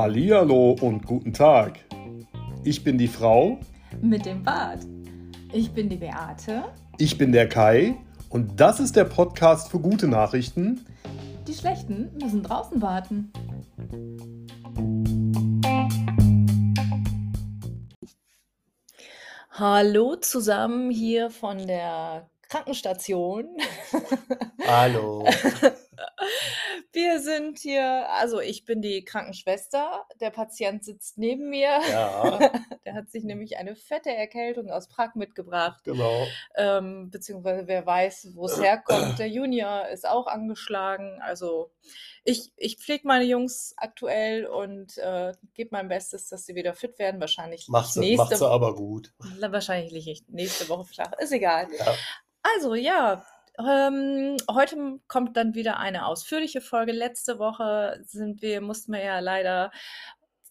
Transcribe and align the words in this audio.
Hallihallo 0.00 0.76
und 0.80 1.04
guten 1.04 1.32
Tag. 1.32 1.80
Ich 2.64 2.84
bin 2.84 2.98
die 2.98 3.08
Frau. 3.08 3.58
Mit 4.00 4.26
dem 4.26 4.42
Bart. 4.42 4.86
Ich 5.52 5.72
bin 5.72 5.88
die 5.88 5.96
Beate. 5.96 6.64
Ich 6.98 7.18
bin 7.18 7.32
der 7.32 7.48
Kai. 7.48 7.96
Und 8.28 8.60
das 8.60 8.80
ist 8.80 8.94
der 8.94 9.04
Podcast 9.04 9.70
für 9.70 9.80
gute 9.80 10.06
Nachrichten. 10.06 10.86
Die 11.48 11.54
schlechten 11.54 12.10
müssen 12.22 12.42
draußen 12.42 12.80
warten. 12.80 13.32
Hallo 19.50 20.16
zusammen 20.16 20.90
hier 20.90 21.28
von 21.28 21.66
der 21.66 22.30
Krankenstation. 22.50 23.56
Hallo. 24.66 25.24
Wir 26.92 27.20
sind 27.20 27.58
hier, 27.60 28.10
also 28.10 28.40
ich 28.40 28.64
bin 28.64 28.82
die 28.82 29.04
Krankenschwester, 29.04 30.04
der 30.20 30.30
Patient 30.30 30.84
sitzt 30.84 31.16
neben 31.18 31.48
mir. 31.48 31.78
Ja, 31.88 32.50
Der 32.84 32.94
hat 32.94 33.08
sich 33.10 33.22
nämlich 33.22 33.56
eine 33.58 33.76
fette 33.76 34.10
Erkältung 34.10 34.70
aus 34.70 34.88
Prag 34.88 35.14
mitgebracht. 35.14 35.84
genau. 35.84 36.26
Ähm, 36.56 37.10
beziehungsweise 37.10 37.68
wer 37.68 37.86
weiß, 37.86 38.30
wo 38.34 38.46
es 38.46 38.60
herkommt. 38.60 39.20
Der 39.20 39.28
Junior 39.28 39.86
ist 39.88 40.08
auch 40.08 40.26
angeschlagen. 40.26 41.20
Also 41.22 41.70
ich, 42.24 42.52
ich 42.56 42.78
pflege 42.78 43.06
meine 43.06 43.26
Jungs 43.26 43.74
aktuell 43.76 44.46
und 44.46 44.98
äh, 44.98 45.34
gebe 45.54 45.70
mein 45.72 45.86
Bestes, 45.86 46.28
dass 46.28 46.46
sie 46.46 46.56
wieder 46.56 46.74
fit 46.74 46.98
werden. 46.98 47.20
Wahrscheinlich 47.20 47.68
Macht 47.68 47.92
sie, 47.92 48.00
nächste, 48.00 48.16
macht 48.16 48.36
sie 48.36 48.48
aber 48.48 48.74
gut. 48.74 49.12
wahrscheinlich 49.38 50.08
ich 50.08 50.24
nächste 50.26 50.68
Woche 50.68 50.86
flach. 50.86 51.12
Ist 51.20 51.32
egal. 51.32 51.68
Ja. 51.78 51.94
Also 52.42 52.74
ja, 52.74 53.24
ähm, 53.58 54.36
heute 54.50 55.00
kommt 55.08 55.36
dann 55.36 55.54
wieder 55.54 55.78
eine 55.78 56.06
ausführliche 56.06 56.60
Folge. 56.60 56.92
Letzte 56.92 57.38
Woche 57.38 58.00
sind 58.06 58.42
wir, 58.42 58.60
mussten 58.60 58.92
wir 58.92 59.02
ja 59.02 59.18
leider 59.20 59.70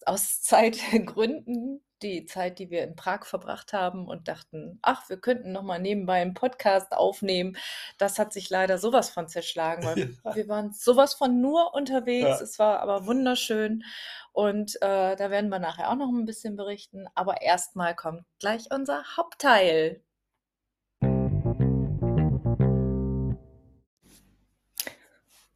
aus 0.06 0.42
Zeitgründen 0.42 1.82
die 2.02 2.26
Zeit, 2.26 2.60
die 2.60 2.70
wir 2.70 2.84
in 2.84 2.96
Prag 2.96 3.26
verbracht 3.26 3.74
haben 3.74 4.08
und 4.08 4.30
dachten, 4.30 4.80
ach, 4.82 5.10
wir 5.10 5.18
könnten 5.20 5.52
noch 5.52 5.64
mal 5.64 5.80
nebenbei 5.80 6.22
einen 6.22 6.34
Podcast 6.34 6.94
aufnehmen. 6.94 7.58
Das 7.98 8.20
hat 8.20 8.32
sich 8.32 8.50
leider 8.50 8.78
sowas 8.78 9.10
von 9.10 9.28
zerschlagen, 9.28 9.84
weil 9.84 10.16
Ja. 10.24 10.36
wir 10.36 10.48
waren 10.48 10.72
sowas 10.72 11.14
von 11.14 11.42
nur 11.42 11.74
unterwegs. 11.74 12.40
Ja. 12.40 12.42
Es 12.42 12.58
war 12.58 12.80
aber 12.80 13.06
wunderschön 13.06 13.84
und 14.32 14.76
äh, 14.82 15.16
da 15.18 15.30
werden 15.30 15.50
wir 15.50 15.60
nachher 15.60 15.90
auch 15.90 15.96
noch 15.96 16.10
ein 16.10 16.26
bisschen 16.26 16.56
berichten. 16.56 17.06
Aber 17.16 17.42
erstmal 17.42 17.96
kommt 17.96 18.24
gleich 18.40 18.68
unser 18.72 19.04
Hauptteil. 19.18 20.02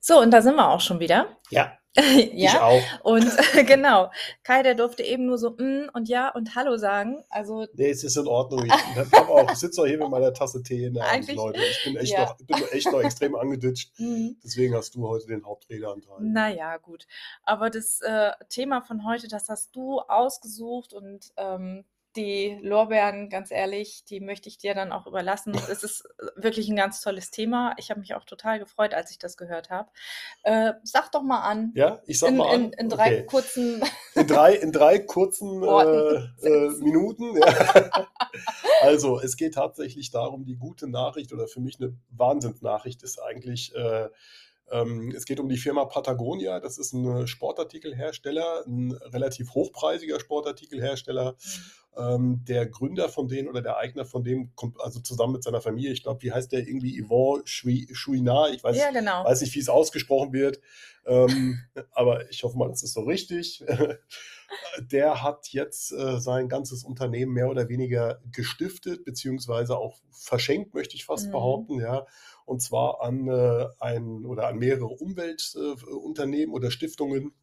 So, 0.05 0.19
und 0.19 0.31
da 0.31 0.41
sind 0.41 0.55
wir 0.55 0.69
auch 0.69 0.81
schon 0.81 0.99
wieder. 0.99 1.37
Ja, 1.49 1.77
ich 1.95 2.33
ja, 2.33 2.61
auch. 2.61 2.81
und 3.03 3.25
genau, 3.67 4.11
Kai, 4.43 4.61
der 4.61 4.75
durfte 4.75 5.01
eben 5.01 5.27
nur 5.27 5.37
so 5.37 5.51
mm 5.51 5.91
und 5.93 6.09
ja 6.09 6.27
und 6.27 6.55
hallo 6.55 6.75
sagen. 6.75 7.23
Also, 7.29 7.67
Nee, 7.71 7.91
es 7.91 8.03
ist 8.03 8.17
in 8.17 8.27
Ordnung. 8.27 8.65
Ich, 8.65 8.73
auch, 9.13 9.49
ich 9.49 9.57
sitze 9.57 9.81
auch 9.81 9.85
hier 9.85 9.97
mit 9.97 10.09
meiner 10.09 10.33
Tasse 10.33 10.61
Tee 10.61 10.87
in 10.87 10.95
der 10.95 11.09
Hand, 11.09 11.33
Leute. 11.33 11.61
Ich 11.63 11.85
bin 11.85 11.95
echt, 11.95 12.11
ja. 12.11 12.25
noch, 12.25 12.37
ich 12.37 12.45
bin 12.45 12.63
echt 12.71 12.91
noch 12.91 12.99
extrem 12.99 13.33
angeditscht. 13.35 13.93
mm, 13.97 14.31
Deswegen 14.43 14.75
hast 14.75 14.93
du 14.93 15.07
heute 15.07 15.27
den 15.27 15.45
Hauptredeanteil. 15.45 16.17
naja, 16.19 16.75
gut. 16.79 17.07
Aber 17.43 17.69
das 17.69 18.01
äh, 18.01 18.31
Thema 18.49 18.81
von 18.81 19.05
heute, 19.05 19.29
das 19.29 19.47
hast 19.47 19.73
du 19.73 20.01
ausgesucht 20.01 20.93
und 20.93 21.31
ähm, 21.37 21.85
die 22.15 22.59
Lorbeeren, 22.61 23.29
ganz 23.29 23.51
ehrlich, 23.51 24.03
die 24.05 24.19
möchte 24.19 24.49
ich 24.49 24.57
dir 24.57 24.73
dann 24.73 24.91
auch 24.91 25.07
überlassen. 25.07 25.53
Es 25.69 25.83
ist 25.83 26.03
wirklich 26.35 26.69
ein 26.69 26.75
ganz 26.75 27.01
tolles 27.01 27.31
Thema. 27.31 27.73
Ich 27.77 27.89
habe 27.89 27.99
mich 27.99 28.13
auch 28.15 28.25
total 28.25 28.59
gefreut, 28.59 28.93
als 28.93 29.11
ich 29.11 29.19
das 29.19 29.37
gehört 29.37 29.69
habe. 29.69 29.89
Äh, 30.43 30.73
sag 30.83 31.11
doch 31.11 31.23
mal 31.23 31.41
an. 31.41 31.71
Ja, 31.75 32.01
ich 32.05 32.19
sag 32.19 32.29
In, 32.29 32.37
mal 32.37 32.53
an. 32.53 32.65
in, 32.65 32.73
in 32.73 32.89
drei 32.89 33.03
Okay. 33.13 33.25
kurzen 33.25 33.83
In 34.15 34.27
drei, 34.27 34.53
in 34.55 34.71
drei 34.71 34.99
kurzen 34.99 35.63
äh, 35.63 36.47
äh, 36.47 36.69
Minuten. 36.79 37.37
Ja. 37.37 38.07
Also, 38.81 39.19
es 39.19 39.37
geht 39.37 39.53
tatsächlich 39.53 40.11
darum, 40.11 40.43
die 40.43 40.55
gute 40.57 40.87
Nachricht 40.89 41.31
oder 41.31 41.47
für 41.47 41.61
mich 41.61 41.79
eine 41.79 41.95
Wahnsinnsnachricht 42.09 43.01
ist 43.03 43.19
eigentlich, 43.21 43.73
äh, 43.75 44.09
es 45.15 45.25
geht 45.25 45.39
um 45.39 45.49
die 45.49 45.57
Firma 45.57 45.85
Patagonia. 45.85 46.59
Das 46.59 46.77
ist 46.77 46.93
ein 46.93 47.27
Sportartikelhersteller, 47.27 48.63
ein 48.65 48.91
relativ 48.91 49.53
hochpreisiger 49.53 50.19
Sportartikelhersteller. 50.19 51.35
Ähm, 51.95 52.43
der 52.47 52.65
Gründer 52.65 53.07
von 53.07 53.27
denen 53.27 53.47
oder 53.47 53.61
der 53.61 53.77
Eigner 53.77 54.03
von 54.03 54.23
dem 54.23 54.55
kommt 54.55 54.81
also 54.81 54.99
zusammen 54.99 55.33
mit 55.33 55.43
seiner 55.43 55.61
Familie. 55.61 55.91
Ich 55.91 56.01
glaube, 56.01 56.23
wie 56.23 56.31
heißt 56.31 56.51
der 56.51 56.67
irgendwie? 56.67 56.99
Yvon 57.03 57.43
Chouinard. 57.45 58.55
Ich 58.55 58.63
weiß, 58.63 58.75
Ja, 58.75 58.89
genau. 58.89 59.23
weiß 59.25 59.41
nicht, 59.41 59.53
wie 59.53 59.59
es 59.59 59.69
ausgesprochen 59.69 60.33
wird, 60.33 60.59
ähm, 61.05 61.59
aber 61.91 62.29
ich 62.31 62.43
hoffe 62.43 62.57
mal, 62.57 62.69
das 62.69 62.81
ist 62.81 62.93
so 62.93 63.01
richtig. 63.01 63.63
Der 64.91 65.21
hat 65.23 65.47
jetzt 65.49 65.91
äh, 65.91 66.19
sein 66.19 66.49
ganzes 66.49 66.83
Unternehmen 66.83 67.33
mehr 67.33 67.49
oder 67.49 67.69
weniger 67.69 68.19
gestiftet, 68.31 69.05
beziehungsweise 69.05 69.77
auch 69.77 69.99
verschenkt, 70.11 70.73
möchte 70.73 70.95
ich 70.95 71.05
fast 71.05 71.27
Mhm. 71.27 71.31
behaupten, 71.31 71.79
ja. 71.79 72.05
Und 72.45 72.61
zwar 72.61 73.01
an 73.01 73.27
äh, 73.27 73.67
ein 73.79 74.25
oder 74.25 74.47
an 74.47 74.57
mehrere 74.57 74.85
Umweltunternehmen 74.87 76.03
Unternehmen 76.03 76.53
oder 76.53 76.71
Stiftungen. 76.71 77.33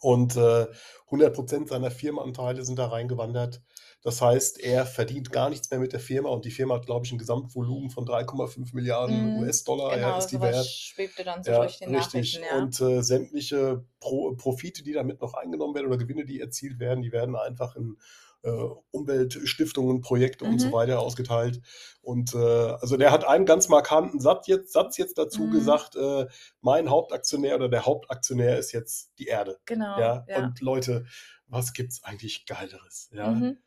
Und 0.00 0.36
äh, 0.36 0.66
100 1.06 1.34
Prozent 1.34 1.68
seiner 1.68 1.90
Firmenanteile 1.90 2.64
sind 2.64 2.78
da 2.78 2.86
reingewandert. 2.88 3.62
Das 4.02 4.20
heißt, 4.22 4.60
er 4.60 4.86
verdient 4.86 5.32
gar 5.32 5.50
nichts 5.50 5.70
mehr 5.70 5.80
mit 5.80 5.92
der 5.92 5.98
Firma 5.98 6.28
und 6.30 6.44
die 6.44 6.52
Firma 6.52 6.76
hat, 6.76 6.86
glaube 6.86 7.04
ich, 7.04 7.10
ein 7.12 7.18
Gesamtvolumen 7.18 7.90
von 7.90 8.04
3,5 8.06 8.72
Milliarden 8.72 9.34
Mhm. 9.34 9.40
US-Dollar. 9.40 9.96
Genau, 9.96 10.08
ja, 10.10 10.18
ist 10.18 10.28
die 10.28 10.40
wert. 10.40 10.66
schwebte 10.66 11.24
dann 11.24 11.42
so 11.42 11.50
Ja, 11.50 11.60
durch 11.62 11.78
den 11.78 11.94
richtig. 11.94 12.38
Nachrichten, 12.40 12.44
ja. 12.48 12.62
Und 12.62 12.80
äh, 12.80 13.02
sämtliche 13.02 13.84
Pro 13.98 14.34
Profite, 14.36 14.84
die 14.84 14.92
damit 14.92 15.20
noch 15.20 15.34
eingenommen 15.34 15.74
werden 15.74 15.88
oder 15.88 15.98
Gewinne, 15.98 16.24
die 16.24 16.40
erzielt 16.40 16.78
werden, 16.78 17.02
die 17.02 17.10
werden 17.10 17.34
einfach 17.34 17.74
in 17.74 17.96
äh, 18.42 18.50
Umweltstiftungen, 18.90 20.00
Projekte 20.00 20.44
und 20.44 20.58
so 20.60 20.68
Mhm. 20.68 20.72
weiter 20.72 21.00
ausgeteilt. 21.00 21.60
Und 22.02 22.34
äh, 22.34 22.38
also 22.38 22.96
der 22.96 23.10
hat 23.10 23.24
einen 23.26 23.46
ganz 23.46 23.68
markanten 23.68 24.20
Satz 24.20 24.46
jetzt, 24.46 24.72
Satz 24.72 24.96
jetzt 24.96 25.18
dazu 25.18 25.42
Mhm. 25.44 25.50
gesagt, 25.50 25.96
äh, 25.96 26.26
mein 26.60 26.88
Hauptaktionär 26.90 27.56
oder 27.56 27.68
der 27.68 27.84
Hauptaktionär 27.86 28.58
ist 28.58 28.72
jetzt 28.72 29.12
die 29.18 29.26
Erde. 29.26 29.58
Genau, 29.66 29.98
Ja, 29.98 30.24
ja. 30.28 30.38
und 30.38 30.60
Leute, 30.60 31.06
was 31.46 31.72
gibt's 31.72 32.04
eigentlich 32.04 32.46
Geileres? 32.46 33.08
Ja, 33.12 33.30
Mhm. 33.30 33.58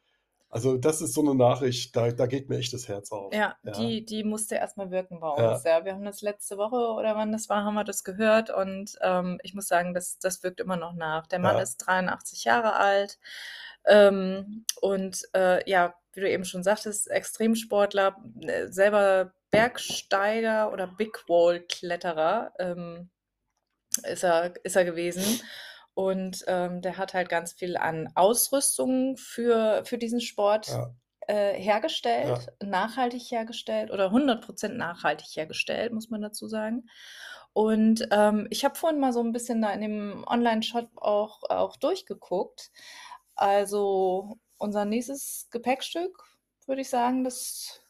also 0.49 0.77
das 0.77 1.01
ist 1.01 1.13
so 1.13 1.21
eine 1.21 1.35
Nachricht, 1.35 1.95
da, 1.95 2.11
da 2.11 2.25
geht 2.25 2.47
mir 2.49 2.57
echt 2.57 2.73
das 2.73 2.87
Herz 2.87 3.11
auf. 3.11 3.33
Ja, 3.33 3.55
Ja. 3.63 3.71
die, 3.73 4.05
die 4.05 4.23
musste 4.23 4.55
erstmal 4.55 4.89
wirken 4.91 5.19
bei 5.19 5.35
Ja. 5.37 5.53
uns. 5.53 5.63
Ja. 5.63 5.83
Wir 5.85 5.93
haben 5.93 6.03
das 6.05 6.21
letzte 6.21 6.57
Woche 6.57 6.75
oder 6.97 7.15
wann 7.15 7.31
das 7.31 7.49
war, 7.49 7.63
haben 7.63 7.73
wir 7.75 7.83
das 7.83 8.03
gehört 8.03 8.49
und 8.49 8.97
ähm, 9.01 9.39
ich 9.43 9.53
muss 9.53 9.67
sagen, 9.67 9.93
das, 9.93 10.17
das 10.19 10.43
wirkt 10.43 10.59
immer 10.59 10.77
noch 10.77 10.93
nach. 10.93 11.27
Der 11.27 11.39
Mann 11.39 11.57
Ja. 11.57 11.61
ist 11.61 11.77
83 11.77 12.43
Jahre 12.45 12.73
alt 12.75 13.19
ähm, 13.87 14.65
und 14.81 15.21
äh, 15.33 15.67
ja, 15.69 15.93
wie 16.13 16.21
du 16.21 16.29
eben 16.29 16.45
schon 16.45 16.63
sagtest, 16.63 17.09
Extremsportler, 17.09 18.15
äh, 18.41 18.67
selber 18.67 19.33
Bergsteiger 19.49 20.71
oder 20.71 20.87
Big 20.87 21.27
Wall-Kletterer 21.27 22.53
ähm, 22.59 23.09
ist 24.03 24.23
er, 24.23 24.53
ist 24.63 24.75
er 24.75 24.85
gewesen. 24.85 25.41
Und 25.93 26.43
ähm, 26.47 26.81
der 26.81 26.97
hat 26.97 27.13
halt 27.13 27.27
ganz 27.29 27.53
viel 27.53 27.75
an 27.77 28.09
Ausrüstung 28.15 29.17
für, 29.17 29.83
für 29.85 29.97
diesen 29.97 30.21
Sport 30.21 30.67
Ja. 30.67 30.93
äh, 31.27 31.53
hergestellt, 31.53 32.47
nachhaltig 32.63 33.29
hergestellt 33.29 33.91
oder 33.91 34.07
100% 34.11 34.69
nachhaltig 34.69 35.27
hergestellt, 35.35 35.91
muss 35.91 36.09
man 36.09 36.21
dazu 36.21 36.47
sagen. 36.47 36.87
Und 37.53 38.07
ähm, 38.11 38.47
ich 38.49 38.63
habe 38.63 38.75
vorhin 38.75 38.99
mal 39.01 39.11
so 39.11 39.21
ein 39.21 39.33
bisschen 39.33 39.61
da 39.61 39.71
in 39.73 39.81
dem 39.81 40.23
Online-Shop 40.25 40.89
auch, 40.95 41.41
auch 41.49 41.75
durchgeguckt. 41.75 42.71
Also 43.41 44.37
unser 44.57 44.85
nächstes 44.85 45.47
Gepäckstück, 45.49 46.15
würde 46.67 46.81
ich 46.81 46.89
sagen, 46.89 47.23
das 47.23 47.81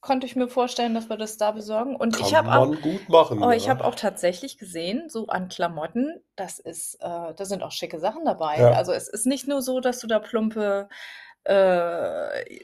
konnte 0.00 0.26
ich 0.26 0.36
mir 0.36 0.48
vorstellen, 0.48 0.94
dass 0.94 1.08
wir 1.08 1.16
das 1.16 1.38
da 1.38 1.50
besorgen. 1.50 1.96
Und 1.96 2.20
ich 2.20 2.30
Kann 2.30 2.46
habe 2.46 2.76
auch, 2.76 2.80
gut 2.80 3.08
machen. 3.08 3.42
oh, 3.42 3.50
ich 3.50 3.64
ja. 3.64 3.70
habe 3.70 3.84
auch 3.84 3.96
tatsächlich 3.96 4.58
gesehen, 4.58 5.08
so 5.08 5.26
an 5.26 5.48
Klamotten, 5.48 6.22
das 6.36 6.60
ist, 6.60 6.94
äh, 7.00 7.34
da 7.34 7.44
sind 7.44 7.64
auch 7.64 7.72
schicke 7.72 7.98
Sachen 7.98 8.24
dabei. 8.24 8.58
Ja. 8.60 8.72
Also 8.74 8.92
es 8.92 9.08
ist 9.08 9.26
nicht 9.26 9.48
nur 9.48 9.60
so, 9.60 9.80
dass 9.80 9.98
du 9.98 10.06
da 10.06 10.20
plumpe 10.20 10.88
äh, 11.42 12.60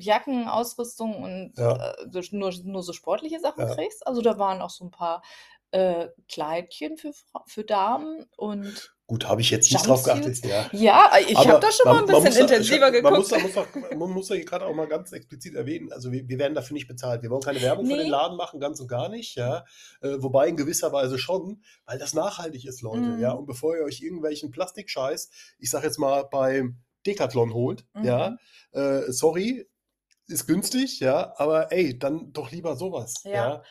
Jacken, 0.00 0.48
Ausrüstung 0.48 1.22
und 1.22 1.52
Ja. 1.58 1.92
äh, 1.92 2.22
nur, 2.32 2.52
nur 2.64 2.82
so 2.82 2.92
sportliche 2.92 3.38
Sachen 3.38 3.68
kriegst. 3.68 4.04
Also 4.04 4.20
da 4.20 4.36
waren 4.36 4.62
auch 4.62 4.70
so 4.70 4.84
ein 4.84 4.90
paar 4.90 5.22
äh, 5.70 6.08
Kleidchen 6.28 6.96
für, 6.96 7.12
für 7.46 7.62
Damen 7.62 8.26
und 8.36 8.97
Gut, 9.10 9.26
habe 9.26 9.40
ich 9.40 9.48
jetzt 9.50 9.72
nicht 9.72 9.86
drauf 9.86 10.06
Jumpsuits? 10.06 10.42
geachtet, 10.42 10.70
ja. 10.72 10.78
ja, 10.78 11.10
ich 11.26 11.34
habe 11.34 11.60
da 11.60 11.72
schon 11.72 11.86
mal 11.86 11.94
man- 11.94 12.04
ein 12.04 12.10
man 12.12 12.22
bisschen 12.24 12.42
muss 12.44 12.50
intensiver 12.52 12.94
ich- 12.94 13.02
Man 13.02 13.14
muss, 13.14 13.28
geguckt. 13.30 13.96
man 13.96 14.10
muss 14.10 14.28
da 14.28 14.34
hier 14.34 14.44
gerade 14.44 14.66
auch 14.66 14.74
mal 14.74 14.86
ganz 14.86 15.12
explizit 15.12 15.54
erwähnen, 15.54 15.90
also 15.92 16.12
wir, 16.12 16.28
wir 16.28 16.38
werden 16.38 16.54
dafür 16.54 16.74
nicht 16.74 16.88
bezahlt. 16.88 17.22
Wir 17.22 17.30
wollen 17.30 17.40
keine 17.40 17.62
Werbung 17.62 17.86
für 17.86 17.96
den 17.96 18.04
Nee. 18.04 18.10
Laden 18.10 18.36
machen, 18.36 18.60
ganz 18.60 18.80
und 18.80 18.86
gar 18.88 19.08
nicht, 19.08 19.34
ja. 19.36 19.64
Äh, 20.02 20.16
wobei 20.18 20.48
in 20.48 20.56
gewisser 20.58 20.92
Weise 20.92 21.18
schon, 21.18 21.62
weil 21.86 21.98
das 21.98 22.12
nachhaltig 22.12 22.66
ist, 22.66 22.82
Leute, 22.82 23.00
Mhm. 23.00 23.20
ja. 23.20 23.32
Und 23.32 23.46
bevor 23.46 23.74
ihr 23.78 23.82
euch 23.84 24.02
irgendwelchen 24.02 24.50
Plastikscheiß, 24.50 25.30
ich 25.58 25.70
sag 25.70 25.84
jetzt 25.84 25.98
mal, 25.98 26.24
beim 26.30 26.76
Decathlon 27.06 27.54
holt, 27.54 27.86
ja, 28.02 28.36
Mhm. 28.74 28.78
äh, 28.78 29.10
sorry, 29.10 29.66
ist 30.26 30.46
günstig, 30.46 31.00
ja, 31.00 31.32
aber 31.38 31.72
ey, 31.72 31.98
dann 31.98 32.34
doch 32.34 32.50
lieber 32.50 32.76
sowas, 32.76 33.22
Ja. 33.24 33.30
ja. 33.32 33.62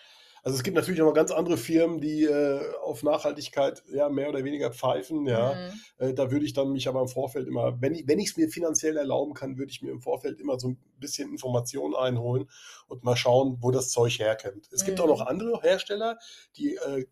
Also 0.48 0.56
es 0.60 0.64
gibt 0.64 0.76
natürlich 0.78 1.00
noch 1.02 1.08
mal 1.08 1.12
ganz 1.14 1.32
andere 1.32 1.58
Firmen, 1.58 2.00
die 2.00 2.24
äh, 2.24 2.62
auf 2.82 3.04
Nachhaltigkeit 3.04 3.84
ja 3.92 4.08
mehr 4.08 4.30
oder 4.30 4.46
weniger 4.46 4.72
pfeifen. 4.72 5.26
Ja, 5.28 5.56
Mhm. 5.56 5.82
äh, 5.98 6.14
da 6.14 6.32
würde 6.32 6.46
ich 6.46 6.54
dann 6.54 6.72
mich 6.72 6.88
aber 6.88 7.02
im 7.02 7.10
Vorfeld 7.10 7.48
immer, 7.50 7.82
wenn 7.82 7.94
ich 7.94 8.30
es 8.30 8.38
mir 8.38 8.48
finanziell 8.48 8.96
erlauben 8.96 9.34
kann, 9.34 9.58
würde 9.58 9.72
ich 9.74 9.82
mir 9.82 9.92
im 9.92 10.00
Vorfeld 10.00 10.40
immer 10.40 10.58
so 10.58 10.70
ein 10.70 10.78
bisschen 11.00 11.30
Informationen 11.32 11.96
einholen 11.96 12.50
und 12.88 13.04
mal 13.04 13.18
schauen, 13.18 13.58
wo 13.60 13.72
das 13.72 13.90
Zeug 13.90 14.20
herkommt. 14.20 14.70
Es 14.72 14.86
gibt 14.86 15.02
auch 15.02 15.08
noch 15.08 15.20
Mhm. 15.20 15.28
andere 15.28 15.62
Hersteller, 15.62 16.18
die 16.56 16.76
äh, 16.76 17.08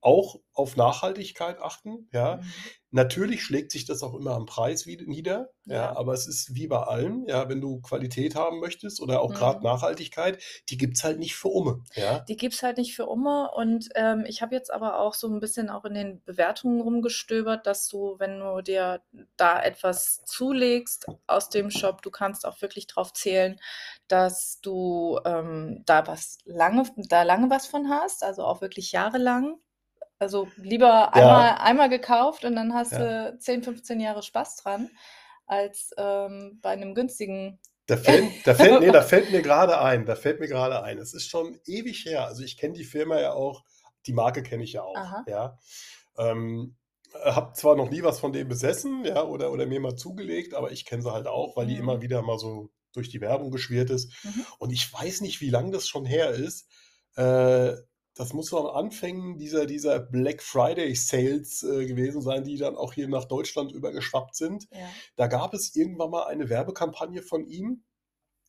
auch 0.00 0.40
auf 0.54 0.76
Nachhaltigkeit 0.76 1.60
achten. 1.60 2.08
Ja, 2.12 2.36
Mhm. 2.36 2.52
Natürlich 2.94 3.42
schlägt 3.42 3.72
sich 3.72 3.86
das 3.86 4.04
auch 4.04 4.14
immer 4.14 4.34
am 4.36 4.46
Preis 4.46 4.86
wieder 4.86 5.04
nieder, 5.06 5.50
ja, 5.68 5.90
Ja. 5.90 5.96
aber 5.96 6.12
es 6.14 6.28
ist 6.28 6.54
wie 6.54 6.68
bei 6.68 6.78
allem, 6.78 7.24
ja, 7.26 7.48
wenn 7.48 7.60
du 7.60 7.80
Qualität 7.80 8.36
haben 8.36 8.60
möchtest 8.60 9.00
oder 9.00 9.20
auch 9.20 9.34
gerade 9.34 9.58
Mhm. 9.58 9.64
Nachhaltigkeit, 9.64 10.40
die 10.68 10.76
gibt's 10.78 11.02
halt 11.02 11.18
nicht 11.18 11.34
für 11.34 11.48
Umme, 11.48 11.82
ja. 11.96 12.28
Die 12.28 12.36
gibt's 12.36 12.62
halt 12.62 12.78
nicht 12.78 12.94
für 12.96 13.06
Umme 13.06 13.50
und, 13.54 13.88
ähm, 13.96 14.24
ich 14.26 14.40
habe 14.40 14.54
jetzt 14.54 14.72
aber 14.72 14.98
auch 14.98 15.12
so 15.14 15.26
'n 15.28 15.40
bisschen 15.40 15.68
auch 15.68 15.84
in 15.84 15.92
den 15.94 16.22
Bewertungen 16.24 16.80
rumgestöbert, 16.80 17.66
dass 17.66 17.86
du, 17.88 18.16
wenn 18.18 18.38
du 18.40 18.62
dir 18.62 19.02
da 19.36 19.62
etwas 19.62 20.22
zulegst 20.24 21.06
aus 21.26 21.50
dem 21.50 21.70
Shop, 21.70 22.00
du 22.02 22.10
kannst 22.10 22.46
auch 22.46 22.62
wirklich 22.62 22.86
drauf 22.86 23.12
zählen, 23.12 23.60
dass 24.08 24.60
du, 24.62 25.20
ähm, 25.26 25.82
da 25.86 26.06
was 26.06 26.38
lange 26.44 26.84
da 26.96 27.22
lange 27.24 27.50
was 27.50 27.66
von 27.66 27.90
hast, 27.90 28.22
also 28.24 28.44
auch 28.44 28.62
wirklich 28.62 28.92
jahrelang. 28.92 29.58
Also 30.20 30.52
lieber 30.56 31.12
einmal 31.12 31.52
Ja. 31.52 31.58
einmal 31.58 31.88
gekauft 31.88 32.44
und 32.44 32.54
dann 32.56 32.72
hast 32.74 32.98
Ja. 32.98 32.98
du 32.98 33.36
10, 33.40 33.62
15 33.62 34.00
Jahre 34.00 34.22
Spaß 34.22 34.56
dran, 34.56 34.90
als, 35.46 35.90
ähm, 35.98 36.60
bei 36.62 36.76
'nem 36.76 36.94
günstigen 36.94 37.58
Da 37.88 37.98
fällt 37.98 38.46
da 38.46 38.54
fällt 38.54 38.80
ne, 38.80 38.90
da 38.92 39.02
fällt 39.02 39.30
mir 39.30 39.42
gerade 39.42 39.78
ein 39.78 40.06
da 40.06 40.16
fällt 40.16 40.40
mir 40.40 40.48
gerade 40.48 40.82
ein. 40.82 40.98
Es 40.98 41.12
ist 41.12 41.28
schon 41.28 41.60
ewig 41.66 42.04
her. 42.06 42.26
Also, 42.26 42.42
ich 42.42 42.56
kenne 42.56 42.72
die 42.74 42.84
Firma 42.84 43.20
ja 43.20 43.32
auch 43.34 43.62
die 44.06 44.12
Marke 44.12 44.42
kenne 44.42 44.64
ich 44.64 44.72
ja 44.74 44.82
auch, 44.82 45.02
Aha. 45.02 45.26
ja. 45.26 45.58
Ähm, 46.18 46.76
äh, 47.14 47.32
habe 47.32 47.52
zwar 47.54 47.74
noch 47.76 47.90
nie 47.90 48.02
was 48.02 48.20
von 48.20 48.32
denen 48.32 48.48
besessen, 48.50 49.04
ja, 49.04 49.22
oder 49.24 49.50
oder 49.52 49.66
mir 49.66 49.80
mal 49.80 49.96
zugelegt, 49.96 50.54
aber 50.54 50.72
ich 50.72 50.84
kenne 50.86 51.02
sie 51.02 51.12
halt 51.12 51.26
auch, 51.26 51.56
weil 51.56 51.66
die 51.66 51.78
immer 51.78 52.00
Mhm. 52.00 52.02
wieder 52.02 52.22
mal 52.22 52.38
so 52.38 52.70
durch 52.92 53.08
die 53.10 53.20
Werbung 53.22 53.50
geschwirrt 53.50 53.90
ist. 53.90 54.12
Mhm. 54.24 54.44
Und 54.58 54.72
ich 54.72 54.92
weiß 54.92 55.20
nicht, 55.22 55.40
wie 55.40 55.50
lang 55.50 55.72
das 55.72 55.88
schon 55.88 56.04
her 56.06 56.30
ist. 56.30 56.68
Äh, 57.16 57.74
das 58.14 58.32
muss 58.32 58.48
so 58.48 58.58
am 58.70 58.76
Anfängen 58.86 59.38
dieser 59.38 59.66
dieser 59.66 60.00
Black 60.00 60.42
Friday 60.42 60.94
Sales, 60.94 61.62
äh, 61.64 61.86
gewesen 61.86 62.22
sein, 62.22 62.44
die 62.44 62.56
dann 62.58 62.76
auch 62.76 62.92
hier 62.94 63.08
nach 63.08 63.24
Deutschland 63.26 63.72
übergeschwappt 63.72 64.36
sind. 64.36 64.68
Ja. 64.72 65.04
Da 65.16 65.26
gab 65.28 65.54
es 65.54 65.74
irgendwann 65.76 66.10
mal 66.10 66.24
eine 66.26 66.48
Werbekampagne 66.50 67.22
von 67.22 67.46
ihm, 67.46 67.84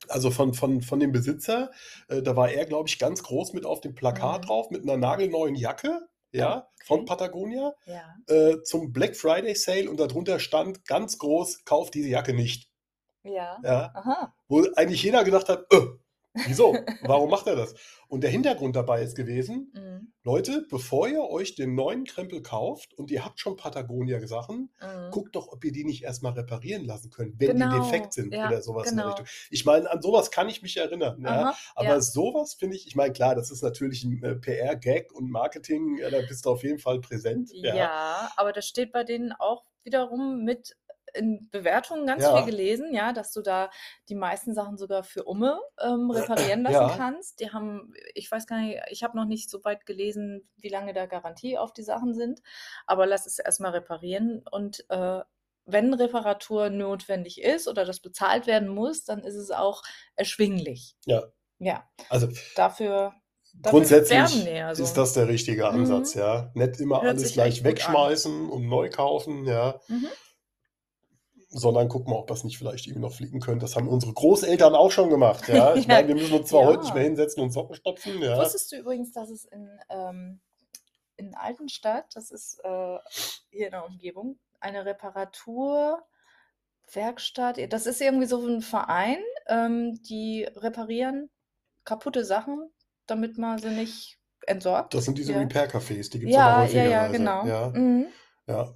also 0.09 0.31
von 0.31 0.53
von 0.55 0.81
von 0.83 0.99
dem 1.01 1.11
Besitzer. 1.13 1.71
Äh, 2.09 2.21
da 2.23 2.35
war 2.37 2.51
er, 2.51 2.65
glaube 2.67 2.89
ich, 2.89 2.99
ganz 2.99 3.23
groß 3.23 3.53
mit 3.53 3.65
auf 3.65 3.81
dem 3.81 3.95
Plakat 3.95 4.41
Mhm. 4.41 4.49
drauf 4.49 4.69
mit 4.71 4.85
'ner 4.85 4.97
nagelneuen 4.97 5.55
Jacke, 5.55 6.07
ja, 6.33 6.69
von 6.83 7.05
Okay. 7.05 7.07
Patagonia, 7.07 7.73
Ja. 7.85 8.25
äh, 8.27 8.61
zum 8.63 8.93
Black 8.93 9.15
Friday 9.17 9.55
Sale 9.55 9.89
und 9.89 9.99
darunter 9.99 10.39
stand 10.39 10.85
ganz 10.85 11.19
groß: 11.19 11.65
„Kauf 11.65 11.91
diese 11.91 12.09
Jacke 12.09 12.33
nicht.“ 12.35 12.69
Ja. 13.25 13.65
Ja, 13.65 13.95
Aha. 13.95 14.35
wo 14.49 14.65
eigentlich 14.75 15.03
jeder 15.03 15.23
gedacht 15.25 15.49
hat: 15.49 15.65
„Äh, 15.73 15.81
wieso? 16.43 16.93
Warum 16.99 17.29
macht 17.29 17.47
er 17.47 17.55
das?“ 17.55 17.75
Und 18.07 18.21
der 18.23 18.29
Hintergrund 18.31 18.75
dabei 18.75 19.01
ist 19.03 19.15
gewesen: 19.15 19.73
Mhm. 19.73 20.07
„Leute, 20.23 20.65
bevor 20.69 21.07
ihr 21.07 21.21
euch 21.23 21.55
den 21.55 21.75
neuen 21.75 22.05
Krempel 22.05 22.41
kauft 22.41 22.93
und 22.93 23.11
ihr 23.11 23.23
habt 23.25 23.39
schon 23.39 23.55
Patagonia-Sachen, 23.57 24.71
Mhm. 24.81 25.11
guckt 25.11 25.35
doch, 25.35 25.47
ob 25.49 25.63
ihr 25.63 25.71
die 25.71 25.85
nicht 25.85 26.03
erst 26.03 26.23
mal 26.23 26.33
reparieren 26.33 26.83
lassen 26.85 27.11
könnt, 27.11 27.39
wenn 27.39 27.55
die 27.55 27.69
defekt 27.69 28.11
Genau, 28.11 28.13
sind 28.13 28.41
ja, 28.41 28.43
oder 28.43 28.61
so 28.61 28.75
was 28.75 28.91
in 28.91 28.97
der 28.97 29.05
genau. 29.05 29.07
Richtung.“ 29.07 29.25
Ich 29.51 29.65
meine, 29.65 29.89
an 29.91 30.01
so 30.01 30.11
was 30.13 30.31
kann 30.31 30.49
ich 30.49 30.61
mich 30.61 30.77
erinnern, 30.77 31.21
ja, 31.21 31.47
Aha, 31.47 31.59
aber 31.75 32.01
ja. 32.01 32.01
so 32.01 32.33
was 32.33 32.55
finde 32.55 32.75
ich 32.75 32.87
ich 32.87 32.95
meine, 32.95 33.13
klar, 33.13 33.35
das 33.35 33.51
ist 33.51 33.61
natürlich 33.63 34.03
'n, 34.03 34.21
äh, 34.23 34.35
PR-Gag 34.35 35.11
und 35.13 35.29
Marketing, 35.31 35.97
ja, 35.99 36.09
da 36.09 36.21
bist 36.21 36.45
du 36.45 36.49
auf 36.51 36.63
jeden 36.63 36.79
Fall 36.79 36.99
präsent. 37.01 37.55
Ja, 37.61 38.31
aber 38.35 38.51
das 38.51 38.67
steht 38.67 38.91
bei 38.91 39.03
denen 39.03 39.31
auch 39.33 39.65
wiederum 39.83 40.43
mit 40.43 40.77
in 41.15 41.49
Bewertungen 41.51 42.05
ganz 42.05 42.23
viel 42.25 42.35
Ja. 42.35 42.45
gelesen, 42.45 42.93
ja, 42.93 43.13
dass 43.13 43.31
du 43.31 43.41
da 43.41 43.69
die 44.09 44.15
meisten 44.15 44.53
Sachen 44.53 44.77
sogar 44.77 45.03
für 45.03 45.23
Umme, 45.25 45.59
ähm, 45.81 46.11
reparieren 46.11 46.63
lassen 46.63 46.73
Ja. 46.73 46.93
kannst. 46.97 47.39
Die 47.39 47.51
haben 47.51 47.93
ich 48.13 48.29
weiß 48.31 48.47
gar 48.47 48.59
nicht, 48.59 48.79
ich 48.89 49.03
habe 49.03 49.17
noch 49.17 49.25
nicht 49.25 49.49
so 49.49 49.63
weit 49.63 49.85
gelesen, 49.85 50.49
wie 50.57 50.69
lange 50.69 50.93
da 50.93 51.05
Garantie 51.05 51.57
auf 51.57 51.73
die 51.73 51.83
Sachen 51.83 52.13
sind, 52.13 52.41
aber 52.85 53.05
lass 53.05 53.25
es 53.25 53.39
erst 53.39 53.59
mal 53.61 53.71
reparieren 53.71 54.43
und, 54.51 54.85
äh, 54.89 55.21
wenn 55.67 55.93
Reparatur 55.95 56.69
notwendig 56.69 57.41
ist 57.41 57.67
oder 57.67 57.85
das 57.85 57.99
bezahlt 57.99 58.45
werden 58.45 58.67
muss, 58.69 59.03
dann 59.03 59.23
ist 59.23 59.33
es 59.35 59.49
auch 59.49 59.81
erschwinglich. 60.15 60.95
Ja. 61.05 61.23
Ja, 61.57 61.89
Also 62.09 62.27
dafür 62.55 63.13
dafür 63.53 63.71
grundsätzlich 63.71 64.45
ja 64.45 64.71
ist 64.71 64.93
das 64.97 65.13
der 65.13 65.27
richtige 65.29 65.67
Ansatz, 65.69 66.13
Mhm. 66.15 66.21
ja. 66.21 66.51
Nicht 66.53 66.79
immer 66.81 67.01
Hört 67.01 67.15
alles 67.17 67.33
gleich 67.33 67.63
wegschmeißen 67.63 68.49
und 68.49 68.67
neu 68.67 68.89
kaufen, 68.89 69.45
ja. 69.45 69.79
Mhm. 69.87 70.09
Sondern 71.57 71.87
gucken, 71.87 72.11
ob 72.13 72.27
das 72.27 72.43
nicht 72.43 72.57
vielleicht 72.57 72.85
irgendwie 72.85 73.01
noch 73.03 73.13
fliegen 73.13 73.39
könnte. 73.39 73.63
Das 73.63 73.77
haben 73.77 73.87
unsere 73.87 74.11
Großeltern 74.13 74.75
auch 74.75 74.91
schon 74.91 75.09
gemacht, 75.09 75.47
ja. 75.47 75.73
Ich 75.75 75.85
Ja, 75.85 75.93
meine, 75.95 76.09
wir 76.09 76.15
müssen 76.15 76.33
uns 76.33 76.49
zwar 76.49 76.65
heute 76.65 76.81
nicht 76.81 76.93
mehr 76.93 77.03
ja. 77.03 77.07
hinsetzen 77.07 77.41
und 77.43 77.51
Socken 77.51 77.75
stopfen, 77.75 78.21
ja. 78.21 78.37
Wusstest 78.37 78.71
du 78.73 78.77
übrigens, 78.77 79.13
dass 79.13 79.29
es 79.29 79.45
in, 79.45 79.69
ähm 79.89 80.41
in 81.17 81.33
Altenstadt, 81.33 82.13
das 82.13 82.29
ist, 82.29 82.59
äh, 82.65 82.97
hier 83.49 83.67
in 83.67 83.71
der 83.71 83.85
Umgebung, 83.85 84.37
eine 84.59 84.85
Reparaturwerkstatt 84.85 86.03
das 87.71 87.85
ist 87.85 88.01
irgendwie 88.01 88.25
so 88.27 88.45
'n 88.45 88.61
Verein, 88.61 89.19
ähm, 89.47 90.01
die 90.03 90.43
reparieren 90.57 91.29
kaputte 91.85 92.25
Sachen, 92.25 92.69
damit 93.07 93.37
man 93.37 93.59
sie 93.59 93.69
nicht 93.69 94.19
entsorgt, 94.47 94.93
Das 94.93 95.05
sind 95.05 95.17
diese 95.17 95.31
ja. 95.33 95.39
Repair-Cafés, 95.39 96.11
die 96.11 96.19
gibt's 96.19 96.35
aber 96.35 96.45
Ja, 96.45 96.57
ja, 96.57 96.63
häufiger 96.63 96.83
ja, 96.83 97.01
Weise, 97.03 97.17
genau. 97.17 97.45
ja. 97.45 97.69
Mhm. 97.69 98.07
Ja. 98.47 98.75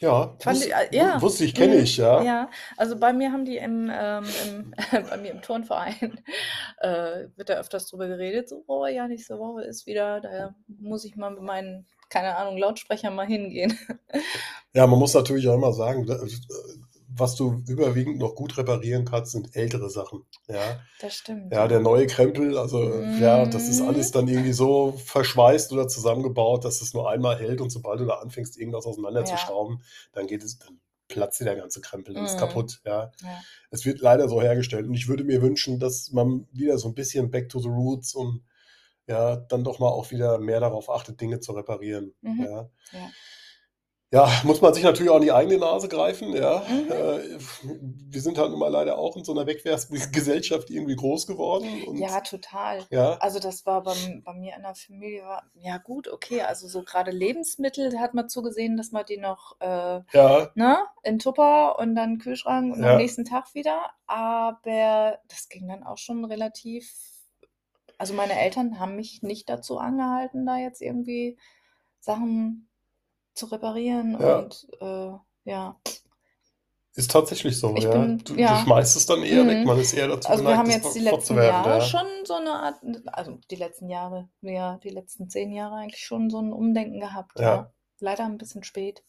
Ja, 0.00 0.36
Fand 0.40 0.56
wus 0.58 0.66
ich 0.66 0.72
äh, 0.74 0.88
ja. 0.96 1.22
wusste 1.22 1.44
ich, 1.44 1.54
kenne 1.54 1.76
Mhm. 1.76 1.82
ich, 1.82 1.96
ja. 1.96 2.22
Ja, 2.22 2.50
also 2.76 2.96
bei 2.96 3.12
mir 3.12 3.32
haben 3.32 3.44
die 3.44 3.56
im 3.56 3.90
ähm, 3.92 4.24
im 4.44 4.74
bei 5.10 5.16
mir 5.16 5.30
im 5.30 5.40
Turnverein, 5.42 6.20
äh, 6.78 7.28
wird 7.36 7.48
da 7.48 7.54
öfters 7.54 7.86
drüber 7.88 8.08
geredet, 8.08 8.48
so: 8.48 8.64
„Oh 8.66 8.86
ja, 8.86 9.06
nächste 9.06 9.38
Woche 9.38 9.62
ist 9.64 9.86
wieder 9.86 10.20
da 10.20 10.54
muss 10.66 11.04
ich 11.04 11.16
mal 11.16 11.30
mit 11.30 11.42
meinen, 11.42 11.86
keine 12.08 12.36
Ahnung, 12.36 12.58
Lautsprechern 12.58 13.14
mal 13.14 13.26
hingehen.“ 13.26 13.78
Ja, 14.74 14.86
man 14.88 14.98
muss 14.98 15.14
natürlich 15.14 15.48
auch 15.48 15.54
immer 15.54 15.72
sagen, 15.72 16.08
äh, 16.08 16.16
was 17.16 17.36
du 17.36 17.62
überwiegend 17.68 18.18
noch 18.18 18.34
gut 18.36 18.58
reparieren 18.58 19.04
kannst, 19.06 19.32
sind 19.32 19.54
ältere 19.56 19.90
Sachen, 19.90 20.26
ja. 20.48 20.84
Das 21.00 21.14
stimmt, 21.16 21.52
Ja, 21.52 21.68
der 21.68 21.80
ja. 21.80 21.80
neue 21.80 22.06
Krempel, 22.08 22.58
also, 22.58 23.04
ja, 23.16 23.46
das 23.46 23.68
ist 23.68 23.82
alles 23.82 24.10
Mhm. 24.10 24.12
dann 24.12 24.28
irgendwie 24.28 24.52
so 24.54 24.92
verschweißt 24.92 25.72
oder 25.72 25.88
zusammengebaut, 25.88 26.64
dass 26.64 26.82
es 26.82 26.94
nur 26.94 27.10
einmal 27.10 27.38
hält 27.38 27.60
und 27.60 27.70
sobald 27.70 28.00
du 28.00 28.06
da 28.06 28.14
anfängst, 28.16 28.58
irgendwas 28.58 28.86
Ja. 29.16 29.54
auseinanderzuschrauben, 29.66 29.82
dann 30.12 30.26
geht 30.28 30.44
es 30.44 30.58
dann 30.58 30.80
platzt 31.08 31.40
dir 31.40 31.44
der 31.46 31.56
ganze 31.56 31.80
Krempel, 31.82 32.14
dann 32.14 32.24
ist 32.24 32.36
Mhm. 32.36 32.38
kaputt, 32.38 32.80
ja. 32.86 33.12
Ja. 33.22 33.46
Es 33.70 33.84
wird 33.86 34.00
leider 34.00 34.28
so 34.28 34.42
hergestellt 34.42 34.86
und 34.88 34.94
ich 34.94 35.08
würde 35.08 35.24
mir 35.24 35.42
wünschen, 35.42 35.78
dass 35.80 36.12
man 36.12 36.48
wieder 36.52 36.78
so 36.78 36.88
'n 36.88 36.94
bisschen 36.94 37.30
back 37.30 37.48
to 37.50 37.60
the 37.60 37.68
roots 37.68 38.14
und, 38.14 38.44
ja, 39.08 39.36
dann 39.36 39.64
doch 39.64 39.78
mal 39.80 39.88
auch 39.90 40.10
wieder 40.12 40.38
mehr 40.40 40.60
darauf 40.60 40.90
achtet, 40.90 41.20
Dinge 41.20 41.40
zu 41.40 41.52
reparieren, 41.52 42.14
Mhm. 42.22 42.46
ja. 42.46 42.70
Ja. 42.92 43.14
Ja, 44.14 44.30
muss 44.44 44.60
man 44.60 44.72
sich 44.72 44.84
natürlich 44.84 45.10
auch 45.10 45.16
an 45.16 45.22
die 45.22 45.32
eigene 45.32 45.58
Nase 45.58 45.88
greifen, 45.88 46.36
ja. 46.36 46.62
Mhm. 46.68 46.88
Äh, 46.88 47.38
wir 48.12 48.20
sind 48.20 48.38
halt 48.38 48.50
nun 48.50 48.60
mal 48.60 48.68
leider 48.68 48.96
auch 48.96 49.16
in 49.16 49.24
so 49.24 49.34
'ner 49.34 49.46
Wegwerfgesellschaft 49.48 50.70
irgendwie 50.70 50.94
groß 50.94 51.26
geworden 51.26 51.82
Ja, 51.98 52.20
und 52.20 52.24
total. 52.24 52.84
ja. 52.90 53.16
Also, 53.18 53.40
das 53.40 53.66
war 53.66 53.82
beim 53.82 54.22
bei 54.24 54.32
mir 54.34 54.54
in 54.54 54.62
der 54.62 54.76
Familie 54.76 55.24
war 55.24 55.42
ja 55.54 55.78
gut, 55.78 56.06
okay, 56.08 56.42
also 56.42 56.68
so 56.68 56.84
grade 56.84 57.10
Lebensmittel, 57.10 57.98
hat 57.98 58.14
man 58.14 58.28
zugesehen, 58.28 58.76
dass 58.76 58.92
man 58.92 59.04
die 59.04 59.16
noch, 59.16 59.56
äh, 59.60 60.00
Ja. 60.12 60.48
ne, 60.54 60.78
in 61.02 61.18
Tupper 61.18 61.78
und 61.80 61.96
dann 61.96 62.18
Kühlschrank 62.18 62.72
und 62.72 62.84
am 62.84 62.92
Ja. 62.92 62.96
nächsten 62.96 63.24
Tag 63.24 63.52
wieder, 63.54 63.90
aber 64.06 65.18
das 65.28 65.48
ging 65.48 65.66
dann 65.68 65.82
auch 65.82 65.98
schon 65.98 66.24
relativ 66.24 66.88
also 67.98 68.14
meine 68.14 68.38
Eltern 68.40 68.78
haben 68.80 68.96
mich 68.96 69.22
nicht 69.22 69.48
dazu 69.48 69.78
angehalten, 69.78 70.46
da 70.46 70.56
jetzt 70.58 70.82
irgendwie 70.82 71.38
Sachen 72.00 72.68
zu 73.34 73.46
reparieren 73.46 74.14
Ja. 74.18 74.38
und, 74.38 74.66
äh, 74.80 75.10
ja. 75.44 75.76
Ist 76.96 77.10
tatsächlich 77.10 77.58
so, 77.58 77.76
Ich 77.76 77.84
ja. 77.84 77.90
bin 77.90 78.18
Du 78.18 78.34
du 78.36 78.40
ja. 78.40 78.54
schmeißt 78.54 78.96
es 78.96 79.06
dann 79.06 79.22
eher 79.24 79.46
weg. 79.48 79.58
Mhm. 79.60 79.66
Man 79.66 79.78
ist 79.80 79.92
eher 79.94 80.06
dazu 80.06 80.28
Also, 80.30 80.44
wir 80.44 80.50
geneigt, 80.50 80.58
haben 80.60 80.66
das 80.68 80.76
jetzt 80.76 80.94
die 80.94 81.00
letzten 81.00 81.42
Jahre 81.42 81.80
ja. 81.80 81.80
schon 81.80 82.06
so 82.24 82.38
'ne 82.38 82.52
Art 82.52 82.76
also 83.06 83.38
die 83.50 83.56
letzten 83.56 83.88
Jahre, 83.88 84.28
ja, 84.42 84.78
die 84.78 84.90
letzten 84.90 85.28
10 85.28 85.50
Jahre 85.52 85.74
eigentlich 85.76 86.04
schon 86.04 86.30
so 86.30 86.38
'n 86.38 86.52
Umdenken 86.52 87.00
gehabt, 87.00 87.32
Ja. 87.38 87.70
Leider 88.00 88.24
'n 88.26 88.38
bisschen 88.38 88.62
spät. 88.64 89.02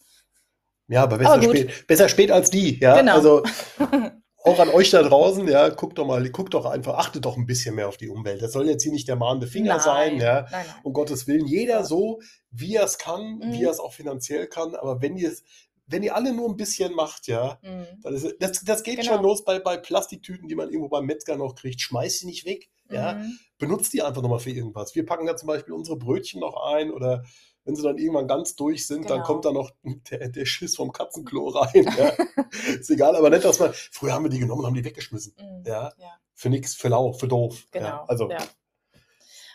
Ja, 0.90 1.04
aber 1.04 1.18
Aber 1.22 1.38
besser 1.38 1.42
gut. 1.48 1.58
spät 1.58 1.88
besser 1.88 2.10
spät 2.10 2.32
als 2.32 2.52
nie, 2.52 2.78
ja. 2.80 2.98
Genau. 2.98 3.16
Also, 3.16 3.44
auch 4.46 4.60
an 4.60 4.70
euch 4.70 4.92
da 4.92 5.02
draußen, 5.04 5.48
ja, 5.48 5.70
guckt 5.70 5.98
doch 5.98 6.06
mal 6.08 6.30
guckt 6.30 6.54
doch 6.54 6.66
einfach 6.66 6.96
achtet 6.98 7.26
doch 7.26 7.38
'n 7.38 7.46
bisschen 7.48 7.76
mehr 7.76 7.88
auf 7.90 7.98
die 7.98 8.10
Umwelt. 8.10 8.42
Das 8.42 8.54
soll 8.54 8.68
jetzt 8.68 8.84
hier 8.84 8.92
nicht 8.92 9.08
der 9.08 9.16
mahnende 9.16 9.48
Finger 9.48 9.80
sein, 9.80 10.18
Nein, 10.18 10.20
ja, 10.20 10.48
nein, 10.50 10.68
nein. 10.68 10.84
um 10.84 10.94
Gottes 10.94 11.28
Willen. 11.28 11.46
Jeder 11.48 11.80
Ja. 11.80 11.84
so, 11.84 12.20
wie 12.52 12.76
er's 12.76 12.98
kann, 12.98 13.44
wie 13.46 13.64
Mhm. 13.64 13.66
er's 13.66 13.80
auch 13.80 13.94
finanziell 13.94 14.48
kann, 14.48 14.76
aber 14.76 15.02
wenn 15.02 15.18
ihr's 15.18 15.44
wenn 15.88 16.02
ihr 16.04 16.16
alle 16.16 16.34
nur 16.34 16.50
'n 16.50 16.58
bisschen 16.58 16.94
macht, 16.96 17.28
ja, 17.28 17.60
Mhm. 17.64 18.02
dann 18.02 18.14
ist 18.16 18.24
es 18.26 18.36
das 18.40 18.64
das 18.64 18.84
geht 18.84 19.04
schon 19.06 19.22
Genau. 19.22 19.24
los 19.24 19.44
bei 19.46 19.60
bei 19.60 19.78
Plastiktüten, 19.78 20.48
die 20.48 20.56
man 20.56 20.70
irgendwo 20.70 20.90
beim 20.90 21.06
Metzger 21.06 21.38
noch 21.38 21.56
kriegt. 21.56 21.82
Schmeißt 21.82 22.20
sie 22.20 22.26
nicht 22.28 22.46
weg. 22.46 22.70
Ja, 22.92 23.20
Mhm. 23.20 23.40
benutzt 23.60 23.94
die 23.94 24.02
einfach 24.04 24.22
nochmal 24.22 24.40
für 24.40 24.52
irgendwas. 24.52 24.96
Wir 24.96 25.06
packen 25.06 25.26
da 25.28 25.36
zum 25.38 25.48
Beispiel 25.48 25.74
unsere 25.74 25.98
Brötchen 25.98 26.40
noch 26.42 26.56
ein 26.74 26.92
oder 26.92 27.24
wenn 27.66 27.76
sie 27.76 27.84
dann 27.84 27.98
irgendwann 27.98 28.28
ganz 28.28 28.56
durch 28.56 28.88
sind, 28.88 29.10
dann 29.10 29.18
Genau. 29.18 29.28
kommt 29.28 29.46
da 29.46 29.52
noch 29.52 29.72
der, 30.12 30.30
der 30.30 30.46
Schiss 30.46 30.76
vom 30.76 30.92
Katzenklo 30.92 31.50
rein. 31.50 31.84
Ja. 31.98 32.10
Ist 32.80 32.90
egal, 32.90 33.16
aber 33.16 33.30
nicht, 33.30 33.44
dass 33.44 33.60
man. 33.60 33.72
Früher 33.92 34.14
haben 34.14 34.24
wir 34.24 34.30
die 34.30 34.40
genommen 34.40 34.62
und 34.62 34.68
haben 34.68 34.74
die 34.76 34.86
weggeschmissen. 34.86 35.34
Mhm. 35.38 35.64
Ja, 35.66 35.92
Ja, 35.98 36.18
für 36.34 36.50
nix, 36.50 36.76
für 36.76 36.88
lau, 36.90 37.12
für 37.14 37.28
doof. 37.28 37.68
genau. 37.72 37.86
Ja, 37.88 38.06
also 38.08 38.30
Ja. 38.30 38.38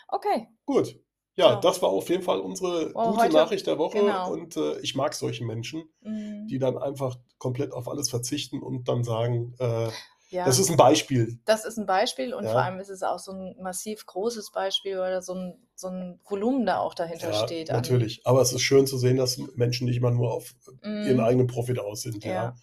Okay. 0.07 0.47
gut. 0.65 0.99
Ja, 1.35 1.53
So. 1.53 1.59
das 1.61 1.81
war 1.81 1.89
auf 1.89 2.09
jeden 2.09 2.23
Fall 2.23 2.39
unsere 2.41 2.91
Oh, 2.93 3.11
gute 3.11 3.23
heute- 3.23 3.33
Nachricht 3.33 3.65
der 3.65 3.77
Woche 3.77 3.99
genau. 3.99 4.31
und 4.33 4.57
äh, 4.57 4.79
ich 4.81 4.95
mag 4.95 5.13
solche 5.13 5.45
Menschen, 5.45 5.83
Mhm. 6.01 6.47
die 6.47 6.59
dann 6.59 6.77
einfach 6.77 7.17
komplett 7.37 7.71
auf 7.71 7.87
alles 7.87 8.09
verzichten 8.09 8.61
und 8.61 8.89
dann 8.89 9.03
sagen, 9.05 9.55
äh, 9.59 9.89
Ja. 10.31 10.45
das 10.45 10.59
ist 10.59 10.69
ein 10.69 10.77
Beispiel. 10.77 11.39
Das 11.45 11.65
ist 11.65 11.77
ein 11.77 11.85
Beispiel 11.85 12.33
und 12.33 12.45
Ja. 12.45 12.51
vor 12.51 12.61
allem 12.61 12.79
ist 12.79 12.89
es 12.89 13.03
auch 13.03 13.19
so 13.19 13.33
ein 13.33 13.55
massiv 13.61 14.05
großes 14.05 14.51
Beispiel, 14.51 14.97
weil 14.97 15.11
da 15.11 15.21
so 15.21 15.33
ein, 15.35 15.67
so 15.75 15.87
ein 15.89 16.19
Volumen 16.27 16.65
da 16.65 16.79
auch 16.79 16.93
dahinter 16.93 17.31
Ja, 17.31 17.45
steht. 17.45 17.69
natürlich. 17.69 18.21
Aber 18.25 18.41
es 18.41 18.53
ist 18.53 18.61
schön 18.61 18.87
zu 18.87 18.97
sehen, 18.97 19.17
dass 19.17 19.37
Menschen 19.55 19.87
nicht 19.87 19.97
immer 19.97 20.11
nur 20.11 20.33
auf 20.33 20.53
ihren 20.83 21.17
Mhm. 21.17 21.19
eigenen 21.23 21.47
Profit 21.47 21.79
aus 21.79 22.01
sind. 22.01 22.23
Ja. 22.23 22.31
Ja. 22.33 22.55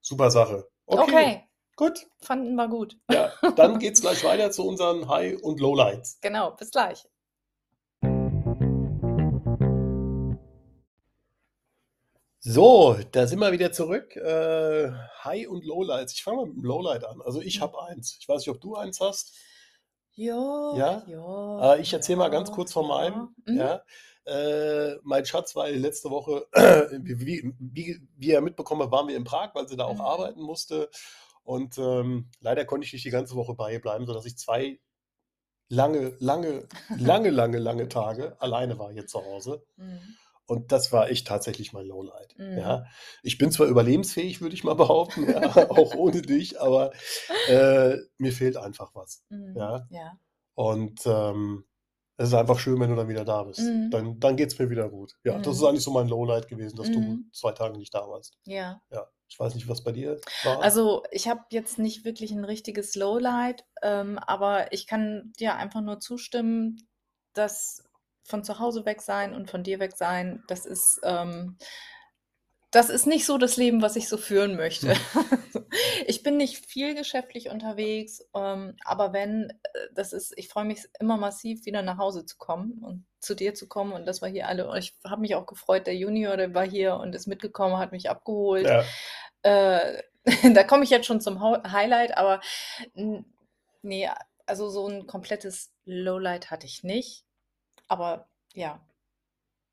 Super 0.00 0.30
Sache. 0.30 0.68
Okay, 0.86 1.02
Okay, 1.02 1.42
gut. 1.76 2.06
fanden 2.20 2.54
wir 2.56 2.68
gut. 2.68 2.96
Ja, 3.10 3.32
dann 3.56 3.78
geht's 3.78 4.00
gleich 4.00 4.22
weiter 4.24 4.50
zu 4.50 4.66
unseren 4.66 5.08
High- 5.08 5.40
und 5.42 5.60
Lowlights. 5.60 6.18
Genau, 6.20 6.50
bis 6.52 6.70
gleich. 6.70 7.06
So, 12.48 12.96
da 13.10 13.26
sind 13.26 13.40
wir 13.40 13.50
wieder 13.50 13.72
zurück. 13.72 14.14
Äh, 14.14 14.92
High- 15.24 15.48
und 15.48 15.64
Lowlights. 15.64 16.12
Ich 16.12 16.22
fange 16.22 16.36
mal 16.36 16.46
mit 16.46 16.54
dem 16.58 16.62
Lowlight 16.64 17.04
an. 17.04 17.20
Also 17.22 17.40
ich 17.40 17.58
Mhm. 17.58 17.62
habe 17.62 17.82
eins. 17.82 18.16
Ich 18.20 18.28
weiß 18.28 18.38
nicht, 18.38 18.50
ob 18.50 18.60
du 18.60 18.76
eins 18.76 19.00
hast. 19.00 19.34
Ja, 20.14 20.72
Ja? 20.76 21.02
ja. 21.08 21.74
Äh, 21.74 21.80
ich 21.80 21.92
erzähle 21.92 22.18
mal 22.18 22.28
ganz 22.28 22.52
kurz 22.52 22.72
von 22.72 22.86
meinem. 22.86 23.34
Mhm. 23.46 23.56
Ja. 23.56 23.82
Äh, 24.26 24.94
mein 25.02 25.26
Schatz 25.26 25.56
war 25.56 25.68
letzte 25.70 26.08
Woche, 26.10 26.46
wie, 27.02 27.52
wie, 27.58 28.00
wie, 28.16 28.30
er 28.30 28.40
mitbekommen 28.40 28.82
hat, 28.82 28.92
waren 28.92 29.08
wir 29.08 29.16
in 29.16 29.24
Prag, 29.24 29.52
weil 29.54 29.66
sie 29.68 29.76
da 29.76 29.84
auch 29.86 29.94
Mhm. 29.94 30.00
arbeiten 30.02 30.40
musste. 30.40 30.88
Und 31.42 31.78
ähm, 31.78 32.30
leider 32.38 32.64
konnte 32.64 32.86
ich 32.86 32.92
nicht 32.92 33.04
die 33.04 33.10
ganze 33.10 33.34
Woche 33.34 33.54
bei 33.54 33.72
ihr 33.72 33.80
bleiben, 33.80 34.06
sodass 34.06 34.24
ich 34.24 34.38
zwei 34.38 34.78
lange, 35.68 36.14
lange, 36.20 36.68
lange, 37.24 37.30
lange, 37.30 37.58
lange 37.58 37.88
Tage 37.88 38.40
alleine 38.40 38.78
war 38.78 38.92
hier 38.92 39.06
zu 39.08 39.18
Hause. 39.24 39.64
Mhm. 39.76 40.16
Und 40.46 40.70
das 40.72 40.92
war 40.92 41.10
echt 41.10 41.26
tatsächlich 41.26 41.72
mein 41.72 41.86
Lowlight. 41.86 42.34
Mhm. 42.38 42.58
Ja. 42.58 42.84
Ich 43.22 43.36
bin 43.38 43.50
zwar 43.50 43.66
überlebensfähig, 43.66 44.40
würde 44.40 44.54
ich 44.54 44.62
mal 44.64 44.74
behaupten, 44.74 45.28
ja, 45.28 45.40
auch 45.70 45.94
ohne 45.94 46.22
dich, 46.22 46.60
aber 46.60 46.92
äh, 47.48 47.96
mir 48.18 48.32
fehlt 48.32 48.56
einfach 48.56 48.94
was. 48.94 49.24
Mhm. 49.28 49.54
Ja. 49.56 49.86
Ja. 49.90 50.12
Und 50.54 51.00
ähm, 51.06 51.64
es 52.18 52.28
ist 52.28 52.34
einfach 52.34 52.58
schön, 52.58 52.80
wenn 52.80 52.88
du 52.90 52.96
dann 52.96 53.08
wieder 53.08 53.24
da 53.24 53.42
bist. 53.42 53.60
Mhm. 53.60 53.90
Dann, 53.90 54.20
dann 54.20 54.36
geht 54.36 54.52
es 54.52 54.58
mir 54.58 54.70
wieder 54.70 54.88
gut. 54.88 55.12
Ja, 55.24 55.38
das 55.38 55.56
ist 55.56 55.60
Mhm. 55.62 55.66
eigentlich 55.68 55.82
so 55.84 55.90
mein 55.90 56.08
Lowlight 56.08 56.48
gewesen, 56.48 56.76
dass 56.76 56.90
du 56.90 57.00
Mhm. 57.00 57.30
zwei 57.32 57.52
Tage 57.52 57.76
nicht 57.76 57.92
da 57.92 58.08
warst. 58.08 58.38
Ja. 58.46 58.80
Ja, 58.90 59.06
ich 59.28 59.38
weiß 59.38 59.54
nicht, 59.54 59.68
was 59.68 59.82
bei 59.84 59.92
dir 59.92 60.18
war. 60.44 60.62
Also 60.62 61.02
ich 61.10 61.28
habe 61.28 61.40
jetzt 61.50 61.78
nicht 61.78 62.04
wirklich 62.04 62.30
ein 62.32 62.44
richtiges 62.44 62.94
Lowlight, 62.94 63.64
ähm, 63.82 64.18
aber 64.18 64.72
ich 64.72 64.86
kann 64.86 65.32
dir 65.38 65.56
einfach 65.56 65.82
nur 65.82 66.00
zustimmen, 66.00 66.88
dass 67.34 67.84
von 68.26 68.44
zu 68.44 68.58
Hause 68.58 68.84
weg 68.84 69.00
sein 69.02 69.34
und 69.34 69.50
von 69.50 69.62
dir 69.62 69.78
weg 69.78 69.96
sein, 69.96 70.42
das 70.48 70.66
ist, 70.66 71.00
ähm, 71.04 71.56
das 72.70 72.90
ist 72.90 73.06
nicht 73.06 73.24
so 73.24 73.38
das 73.38 73.56
Leben, 73.56 73.80
was 73.80 73.96
ich 73.96 74.08
so 74.08 74.16
führen 74.16 74.56
möchte. 74.56 74.94
Ich 76.06 76.22
bin 76.22 76.36
nicht 76.36 76.64
viel 76.66 76.94
geschäftlich 76.94 77.50
unterwegs, 77.50 78.24
ähm, 78.34 78.76
aber 78.84 79.12
wenn, 79.12 79.50
äh, 79.50 79.78
das 79.92 80.12
ist, 80.12 80.32
ich 80.36 80.48
freue 80.48 80.64
mich 80.64 80.84
immer 81.00 81.16
massiv, 81.16 81.66
wieder 81.66 81.82
nach 81.82 81.98
Hause 81.98 82.24
zu 82.24 82.36
kommen 82.38 82.78
und 82.82 83.04
zu 83.20 83.34
dir 83.34 83.54
zu 83.54 83.68
kommen. 83.68 83.92
Und 83.92 84.06
das 84.06 84.22
war 84.22 84.28
hier 84.28 84.48
alle. 84.48 84.68
Und 84.68 84.78
ich 84.78 84.96
habe 85.04 85.20
mich 85.20 85.34
auch 85.34 85.46
gefreut, 85.46 85.86
der 85.86 85.96
Junior, 85.96 86.36
der 86.36 86.54
war 86.54 86.66
hier 86.66 86.96
und 86.96 87.14
ist 87.14 87.26
mitgekommen, 87.26 87.78
hat 87.78 87.92
mich 87.92 88.08
abgeholt. 88.08 88.66
ja, 88.66 88.84
Äh, 89.42 90.02
da 90.54 90.64
komme 90.64 90.84
ich 90.84 90.90
jetzt 90.90 91.06
schon 91.06 91.20
zum 91.20 91.42
Highlight, 91.42 92.16
aber 92.16 92.40
nee, 93.82 94.08
also 94.46 94.68
so 94.68 94.88
ein 94.88 95.06
komplettes 95.06 95.72
Lowlight 95.84 96.50
hatte 96.50 96.66
ich 96.66 96.82
nicht. 96.84 97.25
Aber 97.88 98.28
ja, 98.54 98.80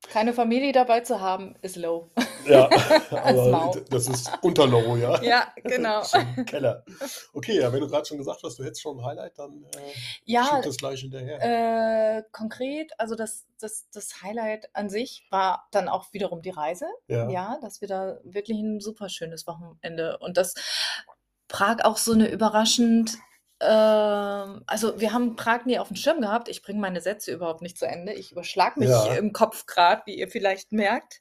keine 0.08 0.32
Familie 0.32 0.72
dabei 0.72 1.00
zu 1.00 1.20
haben, 1.20 1.54
ist 1.62 1.76
low. 1.76 2.10
ja, 2.46 2.68
aber 3.10 3.72
das 3.90 4.08
ist 4.08 4.30
unter 4.42 4.66
Low, 4.66 4.96
ja. 4.96 5.20
Ja, 5.22 5.52
genau. 5.62 6.00
Das 6.00 6.12
Keller. 6.46 6.84
Okay, 7.32 7.60
ja, 7.60 7.72
wenn 7.72 7.80
du 7.80 7.88
gerade 7.88 8.04
schon 8.06 8.18
gesagt 8.18 8.40
hast, 8.42 8.58
du 8.58 8.64
hättest 8.64 8.82
schon 8.82 8.98
ein 8.98 9.04
Highlight, 9.04 9.38
dann 9.38 9.64
äh, 9.64 9.92
Ja, 10.24 10.60
das 10.62 10.76
gleich 10.76 11.00
hinterher. 11.00 12.18
Äh, 12.18 12.22
konkret, 12.32 12.92
also 12.98 13.14
das, 13.14 13.46
das, 13.58 13.88
das 13.92 14.22
Highlight 14.22 14.68
an 14.74 14.90
sich 14.90 15.26
war 15.30 15.68
dann 15.70 15.88
auch 15.88 16.12
wiederum 16.12 16.42
die 16.42 16.50
Reise. 16.50 16.86
ja. 17.08 17.30
Ja, 17.30 17.58
dass 17.62 17.80
wir 17.80 17.88
da 17.88 18.18
wirklich 18.24 18.58
ein 18.60 18.80
super 18.80 19.08
schönes 19.08 19.46
Wochenende 19.46 20.18
und 20.18 20.36
dass 20.36 20.54
Prag 21.48 21.84
auch 21.84 21.96
so 21.96 22.12
eine 22.12 22.28
überraschend, 22.28 23.16
ähm, 23.64 24.62
also 24.66 25.00
wir 25.00 25.12
haben 25.12 25.36
Prag 25.36 25.64
nie 25.64 25.78
auf 25.78 25.88
dem 25.88 25.96
Schirm 25.96 26.20
gehabt. 26.20 26.48
Ich 26.48 26.62
bringe 26.62 26.80
meine 26.80 27.00
Sätze 27.00 27.32
überhaupt 27.32 27.62
nicht 27.62 27.78
zu 27.78 27.86
Ende. 27.86 28.12
Ich 28.12 28.32
überschlag 28.32 28.76
mich 28.76 28.88
Ja. 28.90 29.14
im 29.14 29.32
Kopf 29.32 29.66
gerade, 29.66 30.02
wie 30.06 30.14
ihr 30.18 30.28
vielleicht 30.28 30.72
merkt. 30.72 31.20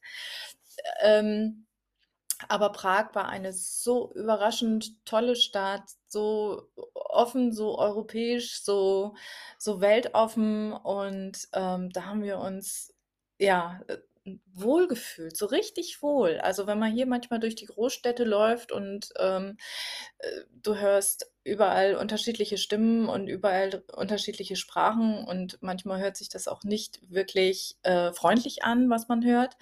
Ähm, 1.02 1.66
aber 2.50 2.72
Prag 2.72 3.14
war 3.16 3.30
eine 3.30 3.54
so 3.54 4.12
überraschend 4.14 5.06
tolle 5.06 5.36
Stadt, 5.36 5.84
so 6.08 6.68
offen, 6.94 7.54
so 7.54 7.78
europäisch, 7.80 8.62
so, 8.62 9.16
so 9.58 9.80
weltoffen. 9.82 10.74
Und 10.74 11.48
ähm, 11.54 11.90
da 11.92 12.06
haben 12.06 12.24
wir 12.24 12.40
uns 12.40 12.94
ja 13.40 13.80
wohlgefühlt, 14.53 15.36
so 15.36 15.46
richtig 15.46 16.01
wohl. 16.01 16.39
Also 16.39 16.65
wenn 16.68 16.80
man 16.80 16.92
hier 16.92 17.06
manchmal 17.06 17.39
durch 17.39 17.56
die 17.56 17.65
Großstädte 17.65 18.24
läuft 18.24 18.72
und 18.72 19.10
ähm, 19.20 19.58
äh, 20.20 20.42
du 20.51 20.75
hörst 20.77 21.32
überall 21.44 21.96
unterschiedliche 21.96 22.58
Stimmen 22.58 23.10
und 23.10 23.27
überall 23.27 23.84
unterschiedliche 23.96 24.56
Sprachen 24.56 25.25
und 25.25 25.62
manchmal 25.62 26.00
hört 26.00 26.15
sich 26.15 26.30
das 26.30 26.48
auch 26.48 26.63
nicht 26.63 27.00
wirklich 27.10 27.77
äh, 27.84 28.13
freundlich 28.13 28.63
an, 28.63 28.89
was 28.89 29.10
man 29.10 29.25
hört. 29.25 29.58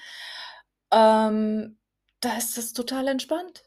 Ähm, 0.91 1.77
da 2.19 2.37
ist 2.37 2.57
das 2.57 2.73
total 2.73 3.07
entspannt. 3.07 3.63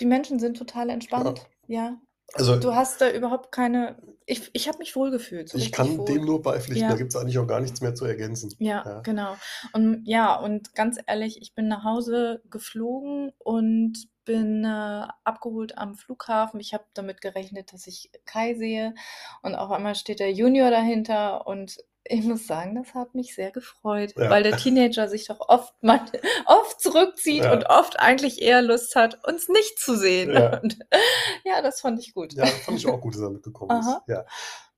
Die 0.00 0.06
Menschen 0.06 0.38
sind 0.38 0.56
total 0.56 0.90
entspannt. 0.90 1.46
Ja. 1.68 2.00
Also 2.34 2.56
Du 2.56 2.74
hast 2.74 3.00
da 3.00 3.10
überhaupt 3.10 3.52
keine. 3.52 3.96
Ich, 4.26 4.50
ich 4.52 4.68
habe 4.68 4.78
mich 4.78 4.94
wohlgefühlt. 4.94 5.48
So 5.48 5.56
ich 5.56 5.72
kann 5.72 5.96
wohl. 5.98 6.04
dem 6.04 6.24
nur 6.26 6.42
beipflichten, 6.42 6.82
Ja. 6.84 6.90
da 6.90 6.96
gibt 6.96 7.14
es 7.14 7.16
eigentlich 7.20 7.38
auch 7.38 7.46
gar 7.46 7.60
nichts 7.60 7.80
mehr 7.80 7.94
zu 7.94 8.04
ergänzen. 8.04 8.54
Ja, 8.58 8.84
Ja. 8.84 9.00
genau. 9.00 9.36
Und 9.72 10.02
ja, 10.04 10.34
und 10.38 10.74
ganz 10.74 10.98
ehrlich, 11.06 11.40
ich 11.40 11.54
bin 11.54 11.68
nach 11.68 11.84
Hause 11.84 12.42
geflogen 12.50 13.32
und 13.38 13.94
bin 14.28 14.62
äh, 14.64 15.06
abgeholt 15.24 15.78
am 15.78 15.94
Flughafen. 15.94 16.60
Ich 16.60 16.74
habe 16.74 16.84
damit 16.92 17.22
gerechnet, 17.22 17.72
dass 17.72 17.86
ich 17.86 18.10
Kai 18.26 18.54
sehe 18.54 18.94
und 19.42 19.54
auf 19.54 19.70
einmal 19.70 19.94
steht 19.94 20.20
der 20.20 20.32
Junior 20.32 20.70
dahinter 20.70 21.46
und 21.46 21.78
ich 22.04 22.22
muss 22.24 22.46
sagen, 22.46 22.74
das 22.74 22.94
hat 22.94 23.14
mich 23.14 23.34
sehr 23.34 23.50
gefreut, 23.50 24.14
Ja. 24.16 24.28
weil 24.28 24.42
der 24.42 24.56
Teenager 24.58 25.08
sich 25.08 25.26
doch 25.26 25.40
oft 25.40 25.74
mal, 25.82 26.00
oft 26.46 26.78
zurückzieht 26.80 27.44
Ja. 27.44 27.52
und 27.54 27.66
oft 27.70 27.98
eigentlich 27.98 28.42
eher 28.42 28.60
Lust 28.60 28.94
hat, 28.96 29.18
uns 29.26 29.48
nicht 29.48 29.78
zu 29.78 29.96
sehen. 29.96 30.32
Ja. 30.32 30.58
Und 30.60 30.78
ja, 31.44 31.62
das 31.62 31.80
fand 31.80 31.98
ich 32.00 32.12
gut. 32.12 32.34
Ja, 32.34 32.44
fand 32.46 32.78
ich 32.78 32.86
auch 32.86 33.00
gut, 33.00 33.14
dass 33.14 33.22
er 33.22 33.30
mitgekommen 33.30 33.80
ist. 33.80 33.86
Aha. 33.86 34.04
Ja. 34.08 34.24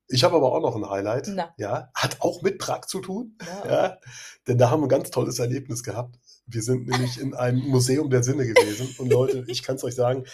Ich 0.06 0.22
habe 0.24 0.36
aber 0.36 0.52
auch 0.52 0.60
noch 0.60 0.76
ein 0.76 0.88
Highlight. 0.88 1.28
Na. 1.28 1.54
Ja, 1.56 1.90
hat 1.94 2.16
auch 2.20 2.42
mit 2.42 2.58
Prag 2.58 2.86
zu 2.86 3.00
tun. 3.00 3.36
Ja. 3.64 3.70
Ja, 3.70 3.98
denn 4.46 4.58
da 4.58 4.70
haben 4.70 4.80
wir 4.80 4.86
ein 4.86 4.90
ganz 4.90 5.10
tolles 5.10 5.38
Erlebnis 5.40 5.82
gehabt. 5.82 6.16
Wir 6.50 6.62
sind 6.62 6.88
nämlich 6.88 7.20
in 7.20 7.34
einem 7.34 7.58
Museum 7.68 8.10
der 8.10 8.22
Sinne 8.22 8.46
gewesen. 8.46 8.94
Und 8.98 9.10
Leute, 9.12 9.44
ich 9.46 9.62
kann 9.62 9.76
es 9.76 9.84
euch 9.84 9.94
sagen, 9.94 10.24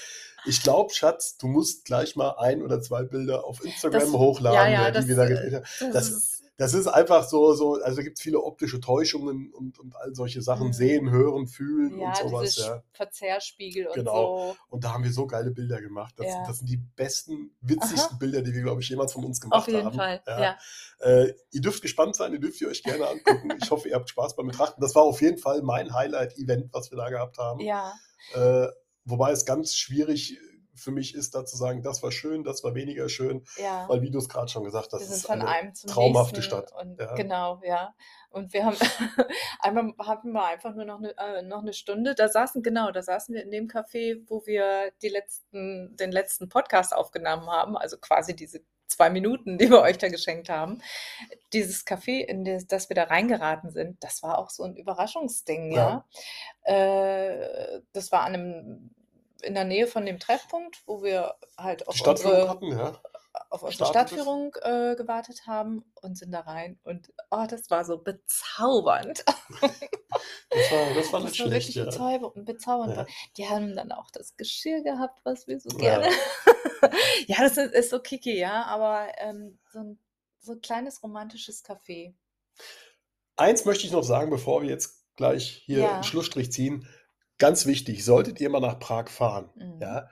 ich 0.46 0.62
glaube, 0.62 0.92
Schatz, 0.94 1.36
du 1.38 1.48
musst 1.48 1.84
gleich 1.84 2.14
mal 2.16 2.30
ein 2.38 2.62
oder 2.62 2.80
zwei 2.80 3.02
Bilder 3.02 3.44
auf 3.44 3.64
Instagram 3.64 4.00
Das- 4.00 4.12
hochladen, 4.12 4.56
ja, 4.56 4.68
ja, 4.68 4.86
die 4.90 4.94
das, 4.94 5.08
wir 5.08 5.16
da 5.16 5.24
äh, 5.24 5.28
gedreht 5.28 5.54
haben. 5.54 5.64
Das, 5.80 5.90
Das- 5.92 6.08
ist, 6.10 6.35
Das 6.58 6.72
ist 6.72 6.86
einfach 6.86 7.28
so, 7.28 7.52
so 7.52 7.74
also 7.82 8.02
gibt 8.02 8.16
es 8.16 8.22
viele 8.22 8.40
optische 8.42 8.80
Täuschungen 8.80 9.52
und, 9.52 9.78
und 9.78 9.94
all 9.96 10.14
solche 10.14 10.40
Sachen. 10.40 10.68
Mhm. 10.68 10.72
Sehen, 10.72 11.10
hören, 11.10 11.46
fühlen 11.48 11.98
ja, 11.98 12.08
und 12.08 12.16
sowas. 12.16 12.56
Ja. 12.56 12.82
Verzehrspiegel 12.92 13.86
und 13.88 13.94
Genau. 13.94 14.52
so. 14.52 14.56
Und 14.70 14.82
da 14.84 14.94
haben 14.94 15.04
wir 15.04 15.12
so 15.12 15.26
geile 15.26 15.50
Bilder 15.50 15.80
gemacht. 15.82 16.14
Das, 16.16 16.26
Ja. 16.28 16.44
das 16.46 16.58
sind 16.58 16.68
die 16.70 16.78
besten, 16.78 17.50
witzigsten 17.60 18.12
Aha. 18.12 18.16
Bilder, 18.18 18.40
die 18.42 18.54
wir, 18.54 18.62
glaube 18.62 18.80
ich, 18.80 18.88
jemals 18.88 19.12
von 19.12 19.24
uns 19.24 19.40
gemacht 19.40 19.58
Auf 19.60 19.68
jeden 19.68 19.84
haben. 19.84 19.96
Fall, 19.96 20.22
Ja. 20.26 20.40
ja. 20.40 20.56
Äh, 21.00 21.34
ihr 21.50 21.60
dürft 21.60 21.82
gespannt 21.82 22.16
sein, 22.16 22.32
ihr 22.32 22.40
dürft 22.40 22.58
ihr 22.62 22.68
euch 22.68 22.82
gerne 22.82 23.06
angucken. 23.06 23.50
Ich 23.62 23.70
hoffe, 23.70 23.88
ihr 23.90 23.94
habt 23.94 24.08
Spaß 24.08 24.34
beim 24.36 24.46
Betrachten. 24.46 24.80
Das 24.80 24.94
war 24.94 25.02
auf 25.02 25.20
jeden 25.20 25.36
Fall 25.38 25.60
mein 25.62 25.92
Highlight-Event, 25.92 26.72
was 26.72 26.90
wir 26.90 26.96
da 26.96 27.10
gehabt 27.10 27.36
haben. 27.38 27.60
Ja, 27.60 27.92
Äh, 28.34 28.68
wobei 29.04 29.30
es 29.30 29.44
ganz 29.44 29.76
schwierig 29.76 30.38
für 30.76 30.90
mich 30.90 31.14
ist, 31.14 31.34
da 31.34 31.44
zu 31.44 31.56
sagen, 31.56 31.82
das 31.82 32.02
war 32.02 32.12
schön, 32.12 32.44
das 32.44 32.62
war 32.64 32.74
weniger 32.74 33.08
schön, 33.08 33.44
ja. 33.56 33.88
weil 33.88 34.02
wie 34.02 34.10
du 34.10 34.18
es 34.18 34.28
gerade 34.28 34.48
schon 34.48 34.64
gesagt 34.64 34.92
hast, 34.92 35.02
das 35.02 35.10
ist 35.10 35.26
von 35.26 35.42
eine 35.42 35.72
traumhafte 35.72 36.42
Stadt. 36.42 36.72
Und 36.72 37.00
Ja. 37.00 37.14
Genau, 37.14 37.60
ja. 37.64 37.94
Und 38.30 38.52
wir 38.52 38.64
haben 38.64 38.76
einmal 39.60 39.94
hatten 40.06 40.32
wir 40.32 40.44
einfach 40.44 40.74
nur 40.74 40.84
noch 40.84 40.98
eine, 40.98 41.16
äh, 41.16 41.42
noch 41.42 41.62
eine 41.62 41.72
Stunde. 41.72 42.14
Da 42.14 42.28
saßen, 42.28 42.62
genau, 42.62 42.90
da 42.90 43.02
saßen 43.02 43.34
wir 43.34 43.42
in 43.42 43.50
dem 43.50 43.66
Café, 43.66 44.22
wo 44.28 44.44
wir 44.46 44.92
die 45.02 45.08
letzten, 45.08 45.96
den 45.96 46.12
letzten 46.12 46.48
Podcast 46.48 46.94
aufgenommen 46.94 47.48
haben. 47.48 47.76
Also 47.76 47.96
quasi 47.98 48.36
diese 48.36 48.60
zwei 48.86 49.10
Minuten, 49.10 49.58
die 49.58 49.70
wir 49.70 49.80
euch 49.80 49.98
da 49.98 50.08
geschenkt 50.08 50.48
haben. 50.48 50.82
Dieses 51.52 51.86
Café, 51.86 52.24
in 52.24 52.44
das, 52.44 52.66
das 52.66 52.88
wir 52.88 52.94
da 52.94 53.04
reingeraten 53.04 53.70
sind, 53.70 54.02
das 54.02 54.22
war 54.22 54.38
auch 54.38 54.50
so 54.50 54.64
ein 54.64 54.76
Überraschungsding, 54.76 55.72
ja. 55.72 56.04
ja. 56.66 56.72
Äh, 56.72 57.82
das 57.92 58.12
war 58.12 58.22
an 58.22 58.34
einem, 58.34 58.94
in 59.42 59.54
der 59.54 59.64
Nähe 59.64 59.86
von 59.86 60.06
dem 60.06 60.18
Treffpunkt, 60.18 60.82
wo 60.86 61.02
wir 61.02 61.34
halt 61.56 61.86
auf 61.88 62.00
unsere, 62.00 62.48
hatten, 62.48 62.70
ja 62.76 63.00
auf 63.50 63.62
unsere 63.62 63.88
Stadtführung 63.88 64.54
äh, 64.62 64.94
gewartet 64.96 65.46
haben 65.46 65.84
und 66.02 66.16
sind 66.16 66.32
da 66.32 66.40
rein. 66.40 66.78
Und 66.84 67.12
oh, 67.30 67.46
das 67.48 67.70
war 67.70 67.84
so 67.84 67.98
bezaubernd. 67.98 69.24
Das 70.48 70.70
war, 70.70 70.94
das 70.94 71.12
war, 71.12 71.20
das 71.20 71.38
war 71.38 71.50
wirklich 71.50 71.74
ja. 71.74 71.84
bezaubernd. 71.84 72.96
Ja. 72.96 73.06
Die 73.36 73.48
haben 73.48 73.76
dann 73.76 73.92
auch 73.92 74.10
das 74.10 74.36
Geschirr 74.36 74.82
gehabt, 74.82 75.20
was 75.24 75.46
wir 75.46 75.60
so 75.60 75.68
gerne. 75.76 76.08
Ja, 77.26 77.38
das 77.40 77.56
ist, 77.56 77.74
ist, 77.74 77.90
so 77.90 77.98
kicki, 77.98 78.38
ja, 78.38 78.64
aber 78.64 79.08
ähm, 79.18 79.58
so, 79.72 79.80
ein, 79.80 79.98
so 80.40 80.52
ein 80.52 80.60
kleines 80.60 81.02
romantisches 81.02 81.64
Café. 81.64 82.14
Eins 83.36 83.64
möchte 83.64 83.86
ich 83.86 83.92
noch 83.92 84.04
sagen, 84.04 84.30
bevor 84.30 84.62
wir 84.62 84.70
jetzt 84.70 85.04
gleich 85.16 85.62
hier 85.64 85.92
einen 85.92 86.04
Schlussstrich 86.04 86.52
ziehen. 86.52 86.88
Ganz 87.38 87.66
wichtig, 87.66 88.04
solltet 88.04 88.40
ihr 88.40 88.48
mal 88.48 88.60
nach 88.60 88.78
Prag 88.78 89.08
fahren, 89.08 89.50
mhm. 89.56 89.80
ja, 89.80 90.08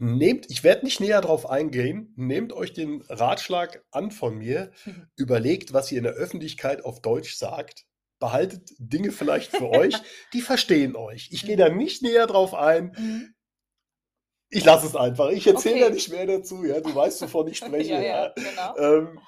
Nehmt, 0.00 0.48
ich 0.48 0.62
werde 0.62 0.86
nicht 0.86 1.00
näher 1.00 1.20
darauf 1.20 1.50
eingehen, 1.50 2.12
nehmt 2.14 2.52
euch 2.52 2.72
den 2.72 3.02
Ratschlag 3.08 3.84
an 3.90 4.12
von 4.12 4.38
mir, 4.38 4.70
mhm. 4.84 5.08
überlegt, 5.16 5.72
was 5.72 5.90
ihr 5.90 5.98
in 5.98 6.04
der 6.04 6.12
Öffentlichkeit 6.12 6.84
auf 6.84 7.02
Deutsch 7.02 7.34
sagt, 7.34 7.84
behaltet 8.20 8.70
Dinge 8.78 9.10
vielleicht 9.10 9.56
für 9.56 9.68
euch, 9.70 9.94
die 10.32 10.40
verstehen 10.40 10.94
euch. 10.94 11.30
Ich 11.32 11.44
gehe 11.44 11.56
da 11.56 11.68
mhm. 11.68 11.78
nicht 11.78 12.02
näher 12.02 12.28
drauf 12.28 12.54
ein. 12.54 12.94
Mhm. 12.96 13.34
Ich 14.50 14.64
lasse 14.64 14.86
es 14.86 14.96
einfach. 14.96 15.30
Ich 15.30 15.46
erzähle 15.46 15.74
okay. 15.74 15.84
da 15.84 15.90
nicht 15.90 16.08
mehr 16.10 16.26
dazu. 16.26 16.64
Ja, 16.64 16.80
du 16.80 16.94
weißt, 16.94 17.20
wovon 17.22 17.48
ich 17.48 17.58
spreche. 17.58 17.94
ja, 17.94 18.00
ja, 18.00 18.32
genau. 18.36 18.76
ähm, 18.78 19.20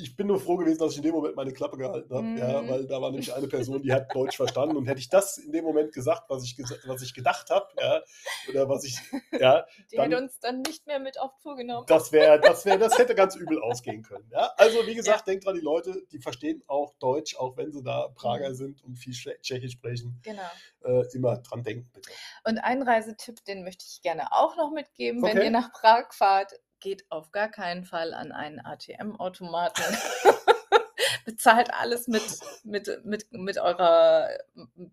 ich 0.00 0.16
bin 0.16 0.26
nur 0.26 0.40
froh 0.40 0.56
gewesen, 0.56 0.78
dass 0.78 0.92
ich 0.92 0.98
in 0.98 1.02
dem 1.02 1.14
Moment 1.14 1.36
meine 1.36 1.52
Klappe 1.52 1.76
gehalten 1.76 2.12
habe, 2.14 2.26
mhm. 2.26 2.38
ja, 2.38 2.68
weil 2.68 2.86
da 2.86 3.00
war 3.00 3.10
nämlich 3.10 3.34
eine 3.34 3.48
Person, 3.48 3.82
die 3.82 3.92
hat 3.92 4.08
Deutsch 4.14 4.36
verstanden 4.36 4.76
und 4.76 4.86
hätte 4.86 5.00
ich 5.00 5.08
das 5.08 5.38
in 5.38 5.52
dem 5.52 5.64
Moment 5.64 5.92
gesagt, 5.92 6.24
was 6.28 6.44
ich, 6.44 6.56
was 6.86 7.02
ich 7.02 7.14
gedacht 7.14 7.50
habe, 7.50 7.66
ja, 7.80 8.02
oder 8.48 8.68
was 8.68 8.84
ich, 8.84 8.98
ja, 9.38 9.66
die 9.90 9.96
dann, 9.96 10.10
hätte 10.10 10.22
uns 10.22 10.38
dann 10.40 10.62
nicht 10.62 10.86
mehr 10.86 10.98
mit 10.98 11.20
auf 11.20 11.36
Tour 11.42 11.56
genommen. 11.56 11.86
Das 11.88 12.12
wäre, 12.12 12.40
das 12.40 12.64
wäre, 12.64 12.78
das 12.78 12.98
hätte 12.98 13.14
ganz 13.14 13.36
übel 13.36 13.60
ausgehen 13.60 14.02
können. 14.02 14.28
Ja. 14.30 14.52
Also 14.56 14.86
wie 14.86 14.94
gesagt, 14.94 15.20
ja. 15.20 15.24
denkt 15.32 15.46
dran, 15.46 15.54
die 15.54 15.60
Leute, 15.60 16.02
die 16.12 16.18
verstehen 16.18 16.62
auch 16.66 16.94
Deutsch, 16.98 17.36
auch 17.36 17.56
wenn 17.56 17.72
sie 17.72 17.82
da 17.82 18.08
Prager 18.14 18.50
mhm. 18.50 18.54
sind 18.54 18.84
und 18.84 18.96
viel 18.96 19.12
Tschechisch 19.12 19.72
sprechen. 19.72 20.20
Genau. 20.22 20.42
Äh, 20.84 21.04
immer 21.14 21.38
dran 21.38 21.62
denken, 21.62 21.90
bitte. 21.92 22.10
Und 22.44 22.58
einen 22.58 22.82
Reisetipp, 22.82 23.44
den 23.44 23.64
möchte 23.64 23.84
ich 23.88 24.00
gerne 24.02 24.32
auch 24.32 24.56
noch 24.56 24.70
mitgeben, 24.70 25.22
okay. 25.22 25.34
wenn 25.34 25.42
ihr 25.42 25.50
nach 25.50 25.72
Prag 25.72 26.12
fahrt 26.12 26.52
geht 26.80 27.04
auf 27.10 27.32
gar 27.32 27.48
keinen 27.48 27.84
Fall 27.84 28.14
an 28.14 28.32
einen 28.32 28.60
ATM-Automaten. 28.64 29.82
Bezahlt 31.24 31.72
alles 31.74 32.08
mit, 32.08 32.22
mit, 32.64 33.04
mit, 33.04 33.32
mit 33.32 33.58
eurer 33.58 34.30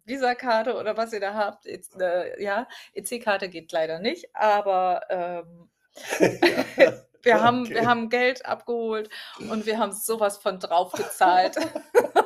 Visa-Karte 0.05 0.75
oder 0.75 0.97
was 0.97 1.13
ihr 1.13 1.21
da 1.21 1.33
habt. 1.33 1.65
Äh, 1.65 2.43
ja, 2.43 2.67
EC-Karte 2.93 3.49
geht 3.49 3.71
leider 3.71 3.99
nicht, 3.99 4.35
aber 4.35 5.01
ähm, 5.09 5.69
wir, 7.23 7.41
haben, 7.41 7.61
okay. 7.61 7.73
wir 7.73 7.85
haben 7.85 8.09
Geld 8.09 8.45
abgeholt 8.45 9.09
und 9.39 9.65
wir 9.65 9.79
haben 9.79 9.93
sowas 9.93 10.37
von 10.37 10.59
drauf 10.59 10.91
gezahlt. 10.91 11.55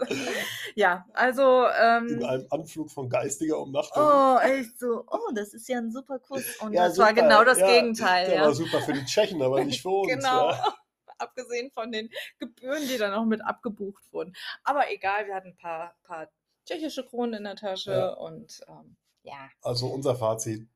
ja, 0.74 1.06
also. 1.12 1.66
Ähm, 1.66 2.08
In 2.08 2.24
einem 2.24 2.46
Anflug 2.50 2.90
von 2.90 3.08
geistiger 3.08 3.58
Umnachtung. 3.58 4.02
Oh, 4.02 4.38
echt 4.38 4.78
so. 4.78 5.04
Oh, 5.10 5.32
das 5.34 5.54
ist 5.54 5.68
ja 5.68 5.78
ein 5.78 5.90
super 5.90 6.18
Kuss. 6.18 6.44
Und 6.60 6.72
ja, 6.72 6.86
das 6.86 6.96
super. 6.96 7.06
war 7.06 7.14
genau 7.14 7.44
das 7.44 7.58
ja, 7.58 7.66
Gegenteil. 7.66 8.26
Der 8.26 8.36
ja. 8.36 8.42
war 8.42 8.54
super 8.54 8.80
für 8.80 8.92
die 8.92 9.04
Tschechen, 9.04 9.40
aber 9.42 9.64
nicht 9.64 9.82
für 9.82 9.90
uns. 9.90 10.12
genau. 10.12 10.50
Ja. 10.50 10.74
Abgesehen 11.18 11.70
von 11.70 11.90
den 11.92 12.10
Gebühren, 12.38 12.86
die 12.86 12.98
dann 12.98 13.14
auch 13.14 13.24
mit 13.24 13.42
abgebucht 13.42 14.04
wurden. 14.12 14.34
Aber 14.64 14.90
egal, 14.90 15.26
wir 15.26 15.34
hatten 15.34 15.48
ein 15.48 15.56
paar, 15.56 15.96
paar 16.04 16.28
tschechische 16.66 17.06
Kronen 17.06 17.34
in 17.34 17.44
der 17.44 17.56
Tasche 17.56 18.16
und 18.16 18.60
ähm, 18.68 18.96
ja. 19.22 19.48
Also 19.62 19.86
unser 19.86 20.14
Fazit: 20.14 20.68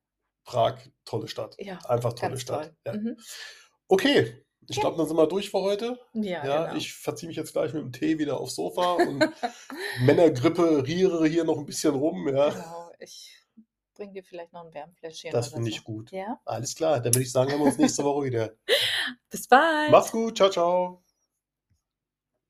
Prag, 0.43 0.79
tolle 1.05 1.27
Stadt. 1.27 1.55
Ja, 1.59 1.77
Einfach 1.87 2.13
tolle 2.13 2.39
Stadt. 2.39 2.73
Ja. 2.85 2.93
Mhm. 2.93 3.17
Okay, 3.87 4.43
ich 4.67 4.79
glaube, 4.79 4.97
dann 4.97 5.07
sind 5.07 5.17
wir 5.17 5.27
durch 5.27 5.49
für 5.49 5.61
heute. 5.61 5.99
Ja, 6.13 6.45
ja 6.45 6.65
genau. 6.65 6.77
ich 6.77 6.93
verziehe 6.93 7.27
mich 7.27 7.37
jetzt 7.37 7.53
gleich 7.53 7.73
mit 7.73 7.83
dem 7.83 7.91
Tee 7.91 8.19
wieder 8.19 8.39
aufs 8.39 8.55
Sofa 8.55 8.93
und 8.93 9.27
Männergrippe 10.05 10.85
riere 10.85 11.27
hier 11.27 11.43
noch 11.43 11.57
ein 11.57 11.65
bisschen 11.65 11.95
rum. 11.95 12.27
Ja. 12.27 12.49
Genau, 12.49 12.91
ich 12.99 13.37
bringe 13.95 14.13
dir 14.13 14.23
vielleicht 14.23 14.53
noch 14.53 14.65
ein 14.65 14.73
Wärmfläschchen. 14.73 15.31
Das 15.31 15.49
finde 15.49 15.69
ich 15.69 15.83
gut. 15.83 16.11
Ja? 16.11 16.39
Alles 16.45 16.75
klar, 16.75 16.99
dann 16.99 17.13
würde 17.13 17.23
ich 17.23 17.31
sagen, 17.31 17.51
haben 17.51 17.59
wir 17.59 17.65
uns 17.65 17.77
nächste 17.77 18.03
Woche 18.03 18.25
wieder. 18.25 18.51
Bis 19.29 19.47
bald. 19.47 19.91
Mach's 19.91 20.11
gut, 20.11 20.37
ciao, 20.37 20.49
ciao. 20.49 21.03